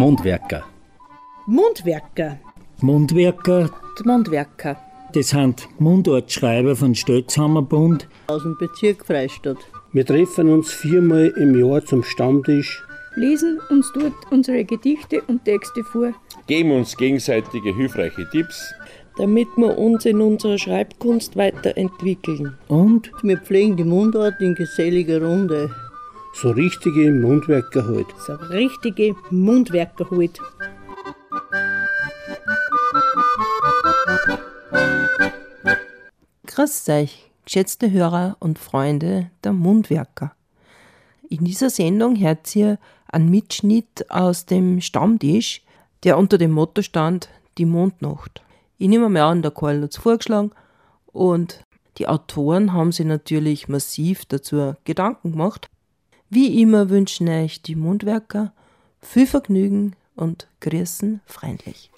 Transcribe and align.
Mundwerker. 0.00 0.64
Mundwerker. 1.46 2.38
Mundwerker, 2.80 3.68
Die 3.98 4.08
Mundwerker. 4.08 4.78
das 5.12 5.28
sind 5.28 5.68
Mundartschreiber 5.78 6.74
von 6.74 6.94
Stötzhammerbund. 6.94 8.08
Aus 8.28 8.42
dem 8.42 8.56
Bezirk 8.58 9.04
Freistadt. 9.04 9.58
Wir 9.92 10.06
treffen 10.06 10.48
uns 10.48 10.72
viermal 10.72 11.26
im 11.36 11.54
Jahr 11.54 11.84
zum 11.84 12.02
Stammtisch. 12.02 12.82
lesen 13.16 13.60
uns 13.68 13.92
dort 13.92 14.14
unsere 14.30 14.64
Gedichte 14.64 15.20
und 15.26 15.44
Texte 15.44 15.84
vor. 15.84 16.14
Geben 16.46 16.70
uns 16.70 16.96
gegenseitige 16.96 17.76
hilfreiche 17.76 18.26
Tipps. 18.30 18.72
Damit 19.18 19.48
wir 19.56 19.76
uns 19.76 20.06
in 20.06 20.22
unserer 20.22 20.56
Schreibkunst 20.56 21.36
weiterentwickeln. 21.36 22.56
Und 22.68 23.12
Wir 23.22 23.36
pflegen 23.36 23.76
die 23.76 23.84
Mundart 23.84 24.40
in 24.40 24.54
geselliger 24.54 25.20
Runde. 25.20 25.70
So 26.32 26.50
richtige 26.50 27.10
Mundwerker 27.10 27.86
halt. 27.86 28.06
So 28.18 28.34
richtige 28.34 29.14
Mundwerker 29.30 30.08
halt. 30.10 30.40
Grüß 36.46 36.88
euch, 36.88 37.30
geschätzte 37.44 37.90
Hörer 37.90 38.36
und 38.38 38.58
Freunde 38.58 39.30
der 39.44 39.52
Mundwerker. 39.52 40.32
In 41.28 41.44
dieser 41.44 41.70
Sendung 41.70 42.18
hört 42.18 42.54
ihr 42.56 42.78
einen 43.08 43.30
Mitschnitt 43.30 44.10
aus 44.10 44.46
dem 44.46 44.80
Stammtisch, 44.80 45.62
der 46.04 46.16
unter 46.16 46.38
dem 46.38 46.52
Motto 46.52 46.82
stand 46.82 47.28
Die 47.58 47.66
Mondnacht. 47.66 48.42
Ich 48.78 48.88
nehme 48.88 49.08
mir 49.08 49.24
an, 49.24 49.42
der 49.42 49.50
Karl 49.50 49.82
hat 49.82 49.90
es 49.90 49.98
vorgeschlagen 49.98 50.52
und 51.06 51.62
die 51.98 52.08
Autoren 52.08 52.72
haben 52.72 52.92
sich 52.92 53.04
natürlich 53.04 53.68
massiv 53.68 54.24
dazu 54.24 54.74
Gedanken 54.84 55.32
gemacht. 55.32 55.68
Wie 56.32 56.62
immer 56.62 56.90
wünschen 56.90 57.28
euch 57.28 57.60
die 57.60 57.74
Mundwerker 57.74 58.52
viel 59.02 59.26
Vergnügen 59.26 59.96
und 60.14 60.46
grüßen 60.60 61.20
freundlich. 61.26 61.90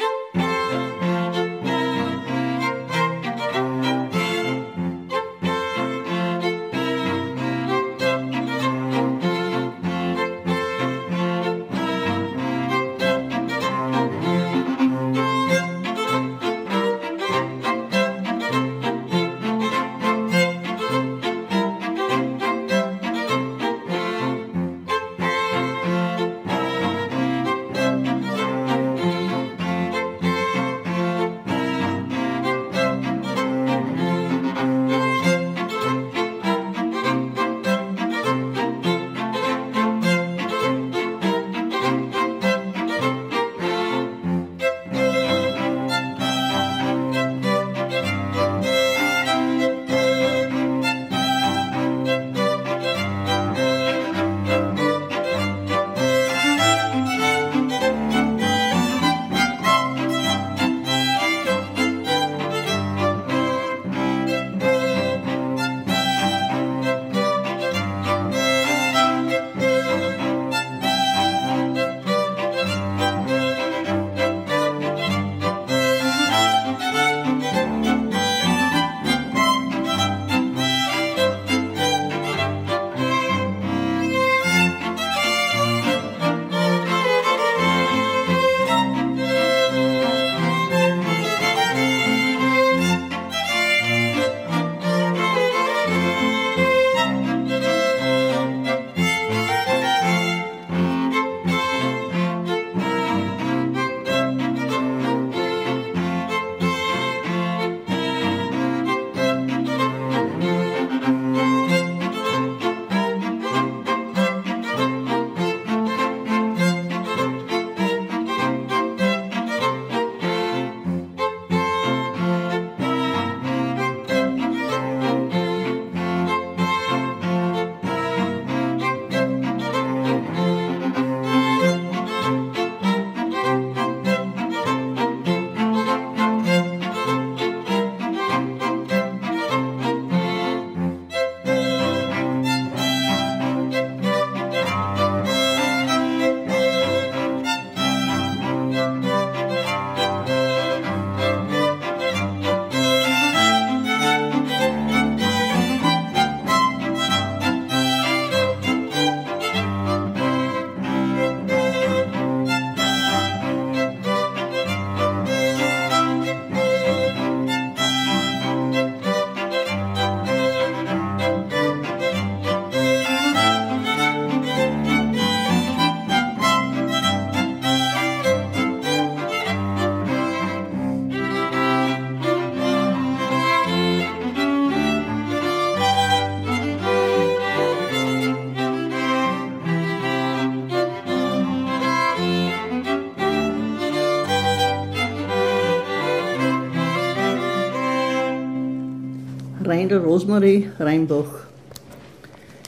Rosmarie 200.13 200.69
Rheinbach. 200.79 201.47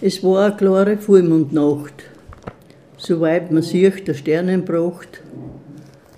Es 0.00 0.22
war 0.24 0.46
eine 0.46 0.56
klare 0.56 0.96
Vollmondnacht, 0.96 2.04
soweit 2.96 3.52
man 3.52 3.62
sieht 3.62 4.08
der 4.08 4.14
Sternenpracht. 4.14 5.20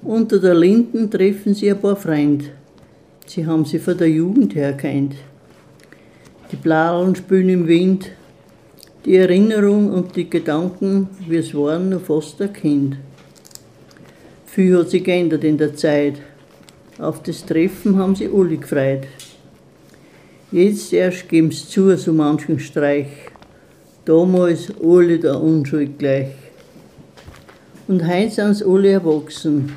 Unter 0.05 0.39
der 0.39 0.55
Linden 0.55 1.11
treffen 1.11 1.53
sie 1.53 1.69
ein 1.69 1.81
paar 1.81 1.97
Freunde. 1.97 2.45
Sie 3.27 3.45
haben 3.45 3.65
sie 3.65 3.81
von 3.81 3.99
der 3.99 4.09
Jugend 4.09 4.55
her 4.55 4.75
kennt. 4.75 5.17
Die 6.53 6.57
Blauen 6.65 7.17
spülen 7.17 7.49
im 7.49 7.67
Wind, 7.67 8.13
die 9.05 9.17
Erinnerung 9.17 9.91
und 9.91 10.15
die 10.15 10.31
Gedanken, 10.31 11.09
wie 11.27 11.39
es 11.39 11.53
waren, 11.53 11.89
noch 11.89 12.03
fast 12.03 12.41
ein 12.41 12.53
Kind. 12.53 12.99
Viel 14.45 14.79
hat 14.79 14.91
sich 14.91 15.03
geändert 15.03 15.43
in 15.43 15.59
der 15.59 15.75
Zeit. 15.75 16.21
Auf 17.01 17.21
das 17.25 17.45
Treffen 17.45 17.99
haben 17.99 18.15
sie 18.15 18.31
alle 18.33 18.59
gefreut. 18.59 19.09
Jetzt 20.53 20.93
erst 20.93 21.29
geben's 21.29 21.69
zu, 21.69 21.97
so 21.97 22.13
manchen 22.13 22.61
Streich. 22.61 23.09
Damals 24.05 24.73
alle 24.81 25.19
der 25.19 25.41
Unschuld 25.41 25.99
gleich. 25.99 26.29
Und 27.89 28.07
heut 28.07 28.33
sind's 28.33 28.63
alle 28.63 28.93
erwachsen. 28.93 29.73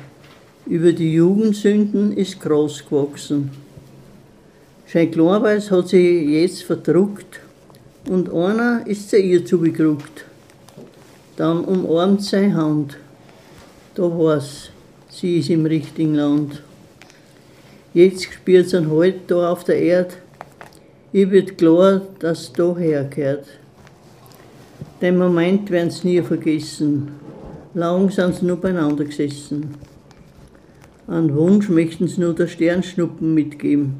Über 0.66 0.92
die 0.92 1.14
Jugendsünden 1.14 2.16
ist 2.16 2.40
groß 2.40 2.84
gewachsen. 2.88 3.50
Sein 4.86 5.10
Kleinweiß 5.10 5.72
hat 5.72 5.88
sie 5.88 6.40
jetzt 6.40 6.62
verdruckt 6.62 7.40
und 8.08 8.32
einer 8.32 8.86
ist 8.86 9.10
zu 9.10 9.18
ihr 9.18 9.44
zugeguckt. 9.44 10.24
Dann 11.36 11.64
umarmt 11.64 12.22
seine 12.22 12.54
Hand. 12.54 12.96
Da 13.96 14.02
war's, 14.02 14.70
sie 15.08 15.38
ist 15.38 15.50
im 15.50 15.66
richtigen 15.66 16.14
Land. 16.14 16.62
Jetzt 17.92 18.32
spürt 18.32 18.68
sie 18.68 18.76
einen 18.76 18.90
Halt 18.90 19.28
da 19.28 19.50
auf 19.50 19.64
der 19.64 19.80
Erde. 19.80 20.14
Ich 21.12 21.28
wird 21.28 21.58
klar, 21.58 22.02
dass 22.20 22.52
da 22.52 22.76
herkehrt. 22.76 23.44
Den 25.02 25.18
Moment 25.18 25.68
werden 25.68 25.90
sie 25.90 26.06
nie 26.06 26.22
vergessen. 26.22 27.08
Lang 27.74 28.10
sind 28.10 28.36
sie 28.36 28.46
nur 28.46 28.58
beieinander 28.58 29.04
gesessen. 29.04 29.74
Einen 31.08 31.34
Wunsch 31.34 31.68
möchten 31.68 32.06
sie 32.06 32.20
nur 32.20 32.34
der 32.34 32.46
Sternschnuppen 32.46 33.34
mitgeben. 33.34 33.94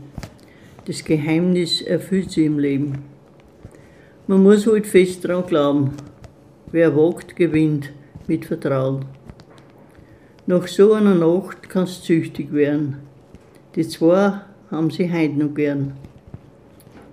Das 0.84 1.02
Geheimnis 1.02 1.82
erfüllt 1.82 2.30
sie 2.30 2.44
im 2.44 2.60
Leben. 2.60 2.98
Man 4.28 4.44
muss 4.44 4.68
halt 4.68 4.86
fest 4.86 5.26
dran 5.26 5.44
glauben. 5.46 5.90
Wer 6.70 6.94
wagt, 6.94 7.34
gewinnt 7.34 7.90
mit 8.28 8.44
Vertrauen. 8.44 9.04
Nach 10.46 10.68
so 10.68 10.92
einer 10.92 11.16
Nacht 11.16 11.68
kann's 11.68 12.04
züchtig 12.04 12.52
werden. 12.52 12.98
Die 13.74 13.88
zwei 13.88 14.42
haben 14.70 14.90
sie 14.90 15.12
heut 15.12 15.36
noch 15.36 15.52
gern. 15.52 15.94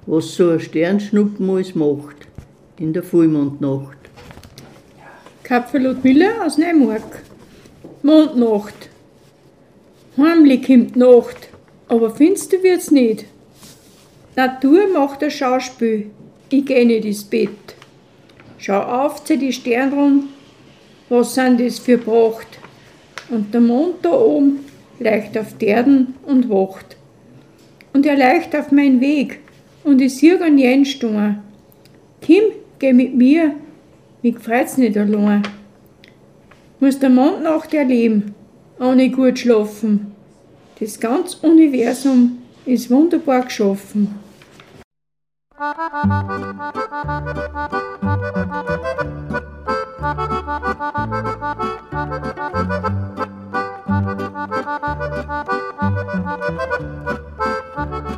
Was 0.09 0.35
so 0.35 0.51
ein 0.51 0.59
Sternschnuppen 0.61 1.49
alles 1.49 1.75
macht, 1.75 2.15
in 2.79 2.93
der 2.93 3.03
Vollmondnacht. 3.03 3.97
Kapfelot 5.43 6.01
Müller 6.01 6.45
aus 6.45 6.57
Neumark. 6.57 7.23
Mondnacht. 8.03 8.87
Heimlich 10.17 10.65
kommt 10.65 10.95
Nacht, 10.95 11.49
aber 11.89 12.09
finster 12.09 12.63
wird's 12.63 12.89
nicht. 12.89 13.25
Natur 14.37 14.87
macht 14.93 15.23
ein 15.23 15.29
Schauspiel, 15.29 16.09
ich 16.49 16.65
geh 16.65 16.85
nicht 16.85 17.03
ins 17.03 17.25
Bett. 17.25 17.75
Schau 18.59 18.79
auf 18.79 19.25
zu 19.25 19.37
die 19.37 19.51
Sternrund, 19.51 20.23
was 21.09 21.35
sind 21.35 21.59
das 21.59 21.79
für 21.79 21.97
Pracht? 21.97 22.47
Und 23.29 23.53
der 23.53 23.59
Mond 23.59 23.95
da 24.03 24.11
oben 24.11 24.59
leicht 24.99 25.37
auf 25.37 25.57
Derden 25.57 26.15
und 26.25 26.49
wacht. 26.49 26.95
Und 27.91 28.05
er 28.05 28.15
leicht 28.15 28.55
auf 28.55 28.71
meinen 28.71 29.01
Weg, 29.01 29.39
und 29.87 30.01
ich 30.01 30.17
sieh 30.17 30.37
an 30.41 30.57
jeden 30.57 30.85
Stunde. 30.85 31.37
Kim, 32.21 32.43
geh 32.77 32.91
mit 32.91 33.15
mir, 33.15 33.55
mich 34.21 34.37
freut's 34.37 34.77
nicht 34.77 34.97
allein. 34.97 35.43
Muss 36.81 36.99
der 36.99 37.09
Mond 37.09 37.43
Nacht 37.43 37.73
erleben, 37.73 38.35
ohne 38.79 39.09
gut 39.09 39.39
schlafen. 39.39 40.13
Das 40.79 40.99
ganze 40.99 41.37
Universum 41.47 42.39
ist 42.65 42.91
wunderbar 42.91 43.43
geschaffen. 43.43 44.13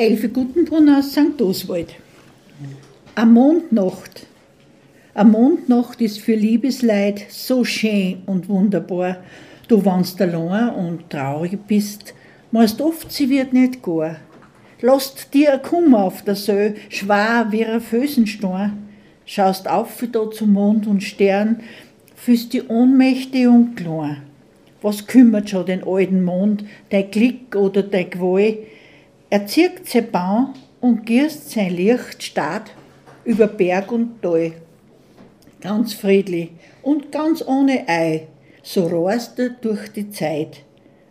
Elfe 0.00 0.30
Gutenbrunn 0.30 0.88
aus 0.88 1.12
St. 1.12 1.42
Oswald. 1.42 1.94
Eine 3.14 3.30
Mondnacht. 3.30 4.26
Eine 5.12 5.28
Mondnacht 5.28 6.00
ist 6.00 6.20
für 6.20 6.36
Liebesleid 6.36 7.26
so 7.28 7.66
schön 7.66 8.22
und 8.24 8.48
wunderbar. 8.48 9.18
Du, 9.68 9.84
wenn's 9.84 10.18
allein 10.18 10.70
und 10.70 11.10
traurig 11.10 11.58
bist, 11.66 12.14
meinst 12.50 12.80
oft, 12.80 13.12
sie 13.12 13.28
wird 13.28 13.52
nicht 13.52 13.82
gar. 13.82 14.16
Lasst 14.80 15.34
dir 15.34 15.52
ein 15.52 15.62
Kummer 15.62 16.04
auf 16.04 16.22
der 16.22 16.34
Söh, 16.34 16.72
schwer 16.88 17.48
wie 17.50 17.66
ein 17.66 17.82
Fösenstein. 17.82 18.78
Schaust 19.26 19.68
auf 19.68 20.00
wie 20.00 20.08
da 20.08 20.30
zum 20.30 20.54
Mond 20.54 20.86
und 20.86 21.02
Stern, 21.02 21.60
fühlst 22.16 22.54
die 22.54 22.62
ohnmächtig 22.62 23.46
und 23.46 23.74
klein. 23.74 24.22
Was 24.80 25.06
kümmert 25.06 25.50
schon 25.50 25.66
den 25.66 25.86
alten 25.86 26.24
Mond, 26.24 26.64
dein 26.88 27.10
Glück 27.10 27.54
oder 27.54 27.82
dein 27.82 28.08
Gewalt? 28.08 28.60
Er 29.32 29.46
zirkt 29.46 29.88
sein 29.88 30.10
Baum 30.10 30.54
und 30.80 31.06
gießt 31.06 31.50
sein 31.50 31.76
Licht 31.76 32.20
stark 32.20 32.70
über 33.24 33.46
Berg 33.46 33.92
und 33.92 34.20
Tal. 34.20 34.52
Ganz 35.60 35.94
friedlich 35.94 36.50
und 36.82 37.12
ganz 37.12 37.40
ohne 37.46 37.88
Ei, 37.88 38.26
so 38.64 38.88
rast 38.88 39.38
er 39.38 39.50
durch 39.50 39.88
die 39.92 40.10
Zeit. 40.10 40.64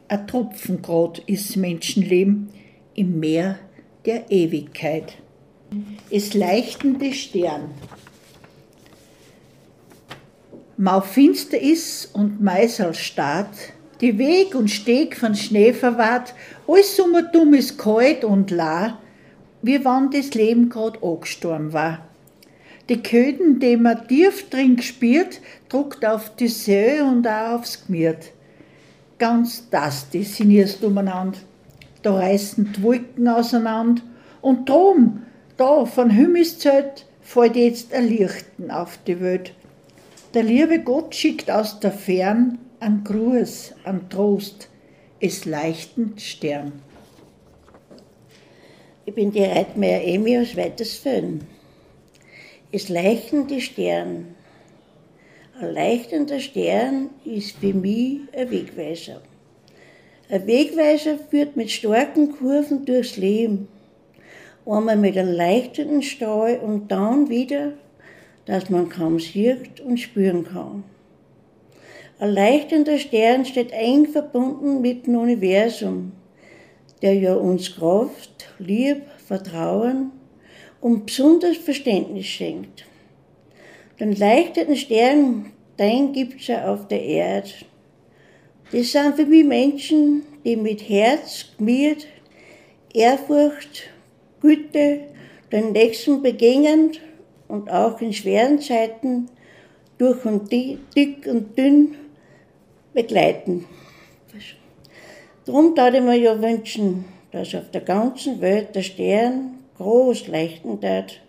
Ein 0.10 0.28
Tropfen 0.28 0.82
grad 0.82 1.20
ist 1.28 1.56
Menschenleben 1.56 2.50
im 2.94 3.22
Meer 3.22 3.58
der 4.06 4.30
Ewigkeit. 4.30 5.14
Es 6.10 6.34
leuchtende 6.34 7.14
Stern. 7.14 7.72
Mau 10.76 11.00
finster 11.00 11.60
ist 11.60 12.14
und 12.14 12.42
Meisel 12.42 12.94
starrt, 12.94 13.56
die 14.02 14.18
Weg 14.18 14.56
und 14.56 14.70
Steg 14.70 15.18
von 15.18 15.36
Schnee 15.36 15.74
verwahrt, 15.74 16.34
alles 16.68 17.02
dumm 17.34 17.54
ist 17.54 17.78
kalt 17.78 18.24
und 18.24 18.52
la, 18.52 18.98
wie 19.62 19.84
wann 19.84 20.10
das 20.12 20.34
Leben 20.34 20.70
grad 20.70 21.04
angestorben 21.04 21.74
war. 21.74 22.00
Die 22.88 23.04
Köden, 23.04 23.60
die 23.60 23.78
man 23.78 24.08
tief 24.08 24.50
drin 24.50 24.78
gespürt, 24.78 25.42
druckt 25.68 26.06
auf 26.06 26.36
die 26.36 26.48
See 26.48 27.02
und 27.02 27.28
auch 27.28 27.60
aufs 27.60 27.86
Gmiert. 27.86 28.32
Ganz 29.20 29.70
das, 29.70 30.10
die 30.10 30.24
sind 30.24 30.52
erst 30.52 30.84
umeinander. 30.84 31.38
Da 32.02 32.16
reißen 32.16 32.74
die 32.76 32.82
Wolken 32.82 33.28
auseinander 33.28 34.02
und 34.42 34.70
drum, 34.70 35.24
da 35.58 35.86
von 35.86 36.10
Himmelszeit, 36.10 37.06
fällt 37.22 37.58
jetzt 37.58 37.94
ein 37.94 38.08
Lichten 38.08 38.72
auf 38.72 38.98
die 39.06 39.20
Welt. 39.20 39.54
Der 40.34 40.44
liebe 40.44 40.80
Gott 40.80 41.14
schickt 41.14 41.52
aus 41.52 41.80
der 41.80 41.92
Fern 41.92 42.58
an 42.80 43.04
Gruß, 43.04 43.74
an 43.84 44.10
Trost, 44.10 44.70
es 45.20 45.46
leichten 45.46 46.18
Stern. 46.18 46.82
Ich 49.06 49.14
bin 49.14 49.32
die 49.32 49.44
Reitmeier 49.44 50.02
Emi 50.02 50.38
aus 50.40 50.56
Weitesfön. 50.56 51.42
Es 52.72 52.88
leichten 52.88 53.48
die 53.48 53.60
Stern. 53.60 54.36
Ein 55.60 55.74
leuchtender 55.74 56.40
Stern 56.40 57.10
ist 57.26 57.58
für 57.58 57.74
mich 57.74 58.20
ein 58.34 58.50
Wegweiser. 58.50 59.22
Ein 60.30 60.48
Wegweiser 60.48 61.18
führt 61.18 61.58
mit 61.58 61.72
starken 61.72 62.32
Kurven 62.32 62.86
durchs 62.86 63.18
Leben. 63.18 63.68
Einmal 64.66 64.96
mit 64.96 65.18
einem 65.18 65.36
leuchtenden 65.36 66.04
Stahl 66.04 66.60
und 66.60 66.90
dann 66.90 67.30
wieder, 67.30 67.74
dass 68.46 68.70
man 68.70 68.88
kaum 68.88 69.20
sieht 69.20 69.82
und 69.82 70.00
spüren 70.00 70.46
kann. 70.46 70.84
Ein 72.22 72.36
leuchtender 72.36 72.98
Stern 72.98 73.46
steht 73.46 73.72
eng 73.72 74.06
verbunden 74.06 74.82
mit 74.82 75.08
dem 75.08 75.16
Universum, 75.16 76.12
der 77.02 77.14
ja 77.14 77.34
uns 77.34 77.74
Kraft, 77.74 78.50
Liebe, 78.60 79.04
Vertrauen 79.26 80.12
und 80.82 81.06
besonders 81.06 81.56
Verständnis 81.56 82.26
schenkt. 82.26 82.86
Den 84.02 84.18
leuchtenden 84.18 84.76
Stern, 84.76 85.54
den 85.80 86.12
gibt's 86.12 86.48
ja 86.48 86.70
auf 86.74 86.90
der 86.90 87.02
Erde. 87.02 87.52
Das 88.74 88.92
sind 88.92 89.16
für 89.16 89.26
mich 89.26 89.46
Menschen, 89.46 90.24
die 90.44 90.58
mit 90.58 90.90
Herz, 90.90 91.46
Gmiert, 91.58 92.06
Ehrfurcht, 92.94 93.84
Güte 94.42 95.06
den 95.54 95.72
Nächsten 95.72 96.22
begegnen 96.22 96.92
und 97.48 97.72
auch 97.72 98.02
in 98.02 98.12
schweren 98.12 98.60
Zeiten 98.60 99.30
durch 99.98 100.26
und 100.26 100.52
dick 100.52 101.26
und 101.26 101.58
dünn 101.58 101.96
begleiten. 102.94 103.66
Darum 105.46 105.76
würde 105.76 105.98
ich 105.98 106.04
mir 106.04 106.16
ja 106.16 106.42
wünschen, 106.42 107.06
dass 107.32 107.56
auf 107.56 107.72
der 107.72 107.82
ganzen 107.82 108.40
Welt 108.42 108.76
der 108.76 108.84
Stern 108.84 109.58
groß 109.78 110.28
leuchten 110.28 110.82
wird 110.82 111.22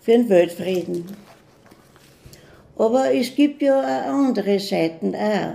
für 0.00 0.12
den 0.12 0.28
Weltfrieden. 0.28 1.04
Aber 2.76 3.14
es 3.14 3.34
gibt 3.34 3.62
ja 3.62 3.80
auch 3.80 4.12
andere 4.12 4.58
Seiten 4.58 5.14
auch. 5.14 5.54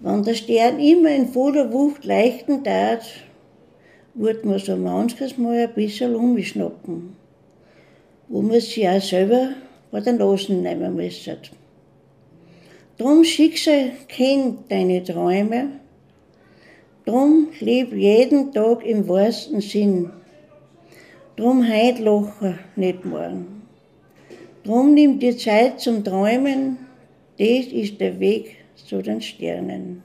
Wenn 0.00 0.22
der 0.22 0.34
Stern 0.34 0.78
immer 0.78 1.10
in 1.10 1.28
voller 1.28 1.72
Wucht 1.72 2.04
leuchten 2.04 2.62
darf, 2.62 3.06
wird 4.14 4.44
man 4.44 4.58
so 4.58 4.76
manches 4.76 5.36
Mal 5.36 5.66
ein 5.66 5.74
bisschen 5.74 6.14
umschnappen, 6.14 7.16
wo 8.28 8.40
man 8.40 8.60
sich 8.60 8.88
auch 8.88 9.00
selber 9.00 9.50
bei 9.90 10.00
den 10.00 10.18
Losen 10.18 10.62
nehmen 10.62 10.96
müsste. 10.96 11.38
Drum 12.98 13.24
Schicksal 13.24 13.92
kennt 14.08 14.70
deine 14.70 15.04
Träume, 15.04 15.80
drum 17.04 17.48
leb 17.60 17.92
jeden 17.92 18.52
Tag 18.52 18.86
im 18.86 19.06
wahrsten 19.06 19.60
Sinn. 19.60 20.10
Drum 21.36 21.62
heut 21.68 21.98
lachen, 21.98 22.58
nicht 22.74 23.04
morgen. 23.04 23.62
Drum 24.64 24.94
nimm 24.94 25.18
dir 25.18 25.36
Zeit 25.36 25.78
zum 25.78 26.02
Träumen, 26.04 26.78
das 27.36 27.66
ist 27.66 28.00
der 28.00 28.18
Weg 28.18 28.56
zu 28.74 29.02
den 29.02 29.20
Sternen. 29.20 30.02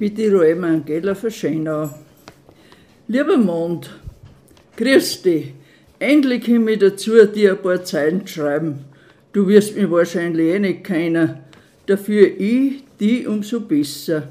Bin 0.00 0.14
die 0.14 0.28
Roema 0.28 0.68
Angela 0.68 1.14
von 1.14 1.30
Schönau. 1.30 1.90
Lieber 3.06 3.36
Mond, 3.36 3.90
grüß 4.78 5.20
dich. 5.20 5.52
Endlich 5.98 6.46
komme 6.46 6.70
ich 6.70 6.78
dazu, 6.78 7.26
dir 7.26 7.50
ein 7.52 7.62
paar 7.62 7.84
Zeilen 7.84 8.26
zu 8.26 8.32
schreiben. 8.32 8.78
Du 9.34 9.46
wirst 9.46 9.76
mich 9.76 9.90
wahrscheinlich 9.90 10.54
eh 10.54 10.58
nicht 10.58 10.84
kennen. 10.84 11.40
Dafür 11.84 12.28
ich, 12.40 12.82
die 12.98 13.26
umso 13.26 13.60
besser. 13.60 14.22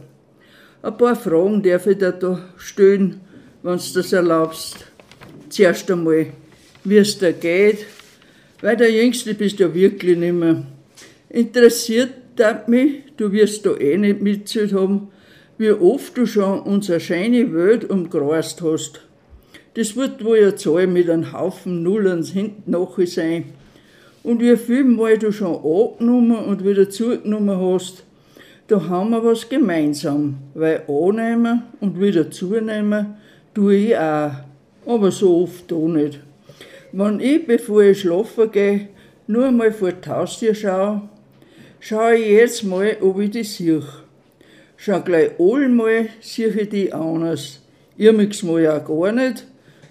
Ein 0.81 0.97
paar 0.97 1.15
Fragen 1.15 1.61
darf 1.61 1.85
ich 1.85 1.99
dir 1.99 2.13
da 2.13 2.39
stellen, 2.57 3.21
wenn 3.61 3.77
du 3.77 3.93
das 3.93 4.11
erlaubst. 4.11 4.77
Zuerst 5.49 5.91
einmal, 5.91 6.33
wie 6.83 6.97
es 6.97 7.19
da 7.19 7.31
geht, 7.31 7.85
weil 8.61 8.75
der 8.75 8.91
Jüngste 8.91 9.35
bist 9.35 9.59
du 9.59 9.71
wirklich 9.71 10.17
nimmer. 10.17 10.65
Interessiert 11.29 12.13
dat 12.35 12.67
mich, 12.67 13.03
du 13.17 13.31
wirst 13.31 13.67
da 13.67 13.77
eh 13.77 13.97
nicht 13.97 14.19
mitzählt 14.21 14.73
haben, 14.73 15.09
wie 15.59 15.71
oft 15.71 16.17
du 16.17 16.25
schon 16.25 16.61
unsere 16.61 17.01
schöne 17.01 17.53
Welt 17.53 17.89
umgrast 17.89 18.61
hast. 18.61 19.01
Das 19.73 19.97
wird 19.97 20.23
wohl 20.23 20.37
eine 20.37 20.55
Zahl 20.55 20.87
mit 20.87 21.09
einem 21.09 21.33
Haufen 21.33 21.83
Nullens 21.83 22.31
hinten 22.31 22.71
nachher 22.71 23.05
sein. 23.05 23.43
Und 24.23 24.41
wie 24.41 24.55
viel 24.55 24.85
Mal 24.85 25.17
du 25.17 25.33
schon 25.33 25.55
angenommen 25.57 26.45
und 26.45 26.63
wieder 26.65 26.89
zugenommen 26.89 27.59
hast, 27.59 28.05
da 28.67 28.87
haben 28.87 29.09
wir 29.09 29.21
was 29.21 29.49
gemeinsam, 29.49 30.37
weil 30.53 30.83
annehmen 30.87 31.63
und 31.81 31.99
wieder 31.99 32.31
zunehmen 32.31 33.17
tue 33.53 33.75
ich 33.75 33.97
auch, 33.97 34.31
aber 34.85 35.11
so 35.11 35.43
oft 35.43 35.73
auch 35.73 35.89
nicht. 35.89 36.21
Wenn 36.93 37.19
ich, 37.19 37.45
bevor 37.45 37.81
ich 37.83 37.99
schlafen 37.99 38.49
gehe, 38.49 38.87
nur 39.27 39.47
einmal 39.47 39.73
vor 39.73 39.91
die 39.91 40.09
Haustür 40.09 40.55
schaue, 40.55 41.01
schaue 41.81 42.15
ich 42.15 42.29
jetzt 42.29 42.63
mal, 42.63 42.95
ob 43.01 43.19
ich 43.19 43.31
die 43.31 43.43
sehe. 43.43 43.83
Schau 44.81 45.01
gleich 45.01 45.31
einmal, 45.37 46.07
sehe 46.21 46.47
ich 46.47 46.69
die 46.69 46.93
anders. 46.93 47.59
Ich 47.97 48.09
mag's 48.13 48.43
mal 48.43 48.61
ja 48.61 48.79
gar 48.79 49.11
nicht. 49.11 49.45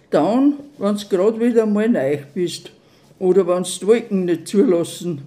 Dann, 0.09 0.55
wenn's 0.79 1.11
grad 1.11 1.39
wieder 1.39 1.67
mal 1.67 1.91
neu 1.91 2.21
bist 2.33 2.71
oder 3.19 3.47
wenn's 3.47 3.81
die 3.81 3.87
Wolken 3.87 4.25
nicht 4.25 4.49
zulassen. 4.49 5.21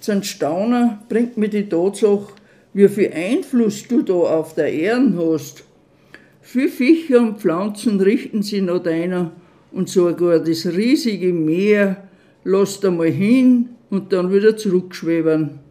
Zum 0.00 0.22
Staunen 0.22 0.98
bringt 1.08 1.38
mir 1.38 1.48
die 1.48 1.66
Tatsache, 1.66 2.34
wie 2.74 2.88
viel 2.88 3.10
Einfluss 3.10 3.88
du 3.88 4.02
da 4.02 4.12
auf 4.12 4.54
der 4.54 4.70
Erde 4.70 5.14
hast. 5.16 5.64
Viele 6.42 6.68
Viecher 6.68 7.20
und 7.20 7.40
Pflanzen 7.40 7.98
richten 8.02 8.42
sich 8.42 8.60
nach 8.60 8.82
deiner 8.82 9.32
und 9.72 9.88
sogar 9.88 10.40
das 10.40 10.66
riesige 10.66 11.32
Meer 11.32 12.06
lässt 12.44 12.84
einmal 12.84 13.08
hin 13.08 13.70
und 13.88 14.12
dann 14.12 14.30
wieder 14.30 14.58
zurückschweben. 14.58 15.63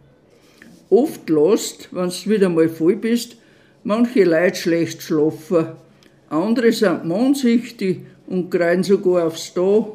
Oft 0.90 1.28
lässt, 1.30 1.88
wenn 1.92 2.10
du 2.10 2.30
wieder 2.30 2.48
mal 2.48 2.68
voll 2.68 2.96
bist, 2.96 3.36
manche 3.84 4.24
Leute 4.24 4.56
schlecht 4.56 5.02
schlafen. 5.02 5.66
Andere 6.30 6.72
sind 6.72 7.04
mondsichtig 7.04 8.00
und 8.26 8.50
kreien 8.50 8.82
sogar 8.82 9.26
aufs 9.26 9.52
Da. 9.54 9.86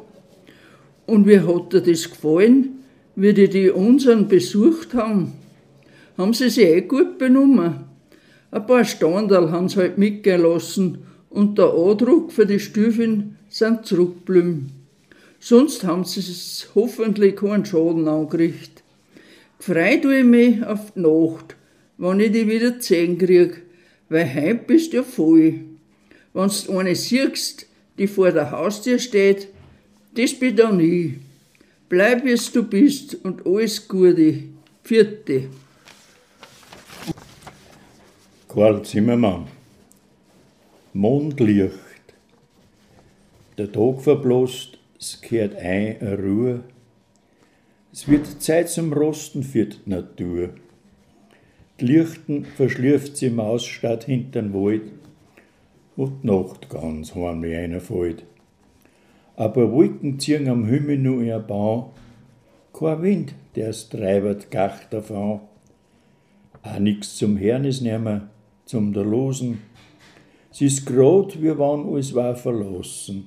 Und 1.06 1.26
wie 1.26 1.40
hat 1.40 1.72
dir 1.72 1.80
das 1.80 2.08
gefallen, 2.08 2.84
wie 3.16 3.34
die, 3.34 3.48
die 3.48 3.70
unseren 3.70 4.28
besucht 4.28 4.94
haben? 4.94 5.32
Haben 6.16 6.34
sie 6.34 6.50
sich 6.50 6.66
eh 6.66 6.80
gut 6.82 7.18
benommen? 7.18 7.84
Ein 8.50 8.66
paar 8.66 8.84
Standal 8.84 9.50
haben 9.50 9.68
sie 9.68 9.76
halt 9.76 9.98
mitgehen 9.98 10.42
lassen 10.42 10.98
und 11.30 11.58
der 11.58 11.72
Andruck 11.72 12.32
für 12.32 12.46
die 12.46 12.60
Stüfin 12.60 13.36
sind 13.48 13.86
zurückgeblieben. 13.86 14.72
Sonst 15.38 15.84
haben 15.84 16.04
sie 16.04 16.22
hoffentlich 16.74 17.36
keinen 17.36 17.64
Schaden 17.64 18.06
angerichtet. 18.08 18.79
Gefreut 19.60 20.00
tue 20.02 20.20
ich 20.20 20.24
mich 20.24 20.64
auf 20.64 20.92
die 20.92 21.00
Nacht, 21.00 21.54
wenn 21.98 22.18
ich 22.18 22.32
die 22.32 22.48
wieder 22.48 22.80
sehen 22.80 23.18
krieg, 23.18 23.60
weil 24.08 24.24
heim 24.24 24.60
bist 24.66 24.94
du 24.94 24.96
ja 24.96 25.02
voll. 25.02 25.60
Wenn 26.32 26.48
du 26.48 26.78
eine 26.78 26.96
siehst, 26.96 27.66
die 27.98 28.06
vor 28.06 28.32
der 28.32 28.52
Haustür 28.52 28.98
steht, 28.98 29.48
das 30.14 30.32
bin 30.32 30.56
dann 30.56 30.80
ich. 30.80 31.12
Bleib, 31.90 32.24
wie 32.24 32.34
du 32.34 32.62
bist 32.62 33.18
und 33.22 33.44
alles 33.44 33.86
Gute. 33.86 34.44
Vierte. 34.82 35.50
Karl 38.48 38.82
Zimmermann. 38.82 39.46
Mondlicht. 40.94 41.74
Der 43.58 43.70
Tag 43.70 44.00
verblasst, 44.00 44.78
es 44.98 45.20
kehrt 45.20 45.54
ein 45.54 46.00
eine 46.00 46.16
Ruhe. 46.16 46.64
Es 47.92 48.06
wird 48.06 48.40
Zeit 48.40 48.68
zum 48.68 48.92
Rosten 48.92 49.42
für 49.42 49.66
die 49.66 49.78
Natur. 49.86 50.50
Die 51.80 51.86
Lichten 51.86 52.44
verschlürft 52.44 53.16
sie 53.16 53.30
Maus 53.30 53.64
statt 53.66 54.04
hintern 54.04 54.54
Wald 54.54 54.82
und 55.96 56.22
die 56.22 56.28
Nacht 56.28 56.70
ganz 56.70 57.16
heimlich 57.16 57.56
einer 57.56 57.80
fällt. 57.80 58.24
Aber 59.34 59.72
Wolken 59.72 60.20
ziehen 60.20 60.48
am 60.48 60.66
Himmel 60.66 60.98
nur 60.98 61.22
ihr 61.22 61.40
Bau, 61.40 61.92
kein 62.72 63.02
Wind, 63.02 63.34
der's 63.56 63.88
treibert 63.88 64.52
gacht 64.52 64.92
davon. 64.92 65.40
Auch 66.62 66.78
nix 66.78 67.16
zum 67.16 67.36
Herrn 67.38 67.64
ist 67.64 67.80
nimmer, 67.80 68.28
zum 68.66 68.92
der 68.92 69.04
Losen. 69.04 69.62
Sie 70.52 70.66
ist 70.66 70.86
grad, 70.86 71.42
wie 71.42 71.58
wann 71.58 71.88
alles 71.88 72.14
war 72.14 72.36
verlassen. 72.36 73.26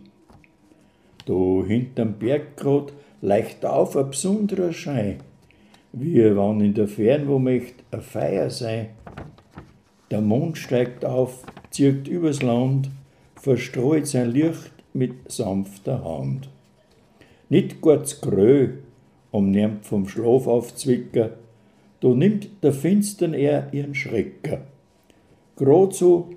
Da 1.25 1.33
hinterm 1.65 2.13
Berg 2.13 2.55
grad 2.55 2.93
leicht 3.23 3.65
auf 3.65 3.95
ein 3.95 4.09
besonderer 4.09 4.73
Schein, 4.73 5.19
wie 5.93 6.35
wann 6.35 6.59
in 6.59 6.73
der 6.73 6.87
Fern 6.87 7.27
wo 7.27 7.39
möcht 7.39 7.75
a 7.91 8.01
Feier 8.01 8.49
sei. 8.49 8.89
Der 10.11 10.21
Mond 10.21 10.57
steigt 10.57 11.05
auf, 11.05 11.45
zirkt 11.71 12.07
übers 12.07 12.41
Land, 12.41 12.89
verstreut 13.35 14.07
sein 14.07 14.29
Licht 14.29 14.73
mit 14.93 15.31
sanfter 15.31 16.03
Hand. 16.03 16.49
Nicht 17.47 17.79
kurz 17.79 18.19
grö, 18.19 18.73
um 19.31 19.51
niemand 19.51 19.85
vom 19.85 20.07
Schlaf 20.07 20.45
aufzwicker, 20.45 21.31
da 22.01 22.09
nimmt 22.09 22.49
der 22.61 22.73
Finstern 22.73 23.33
er 23.33 23.69
ihren 23.71 23.95
Schrecker 23.95 24.59
grad 25.55 25.93
so, 25.93 26.29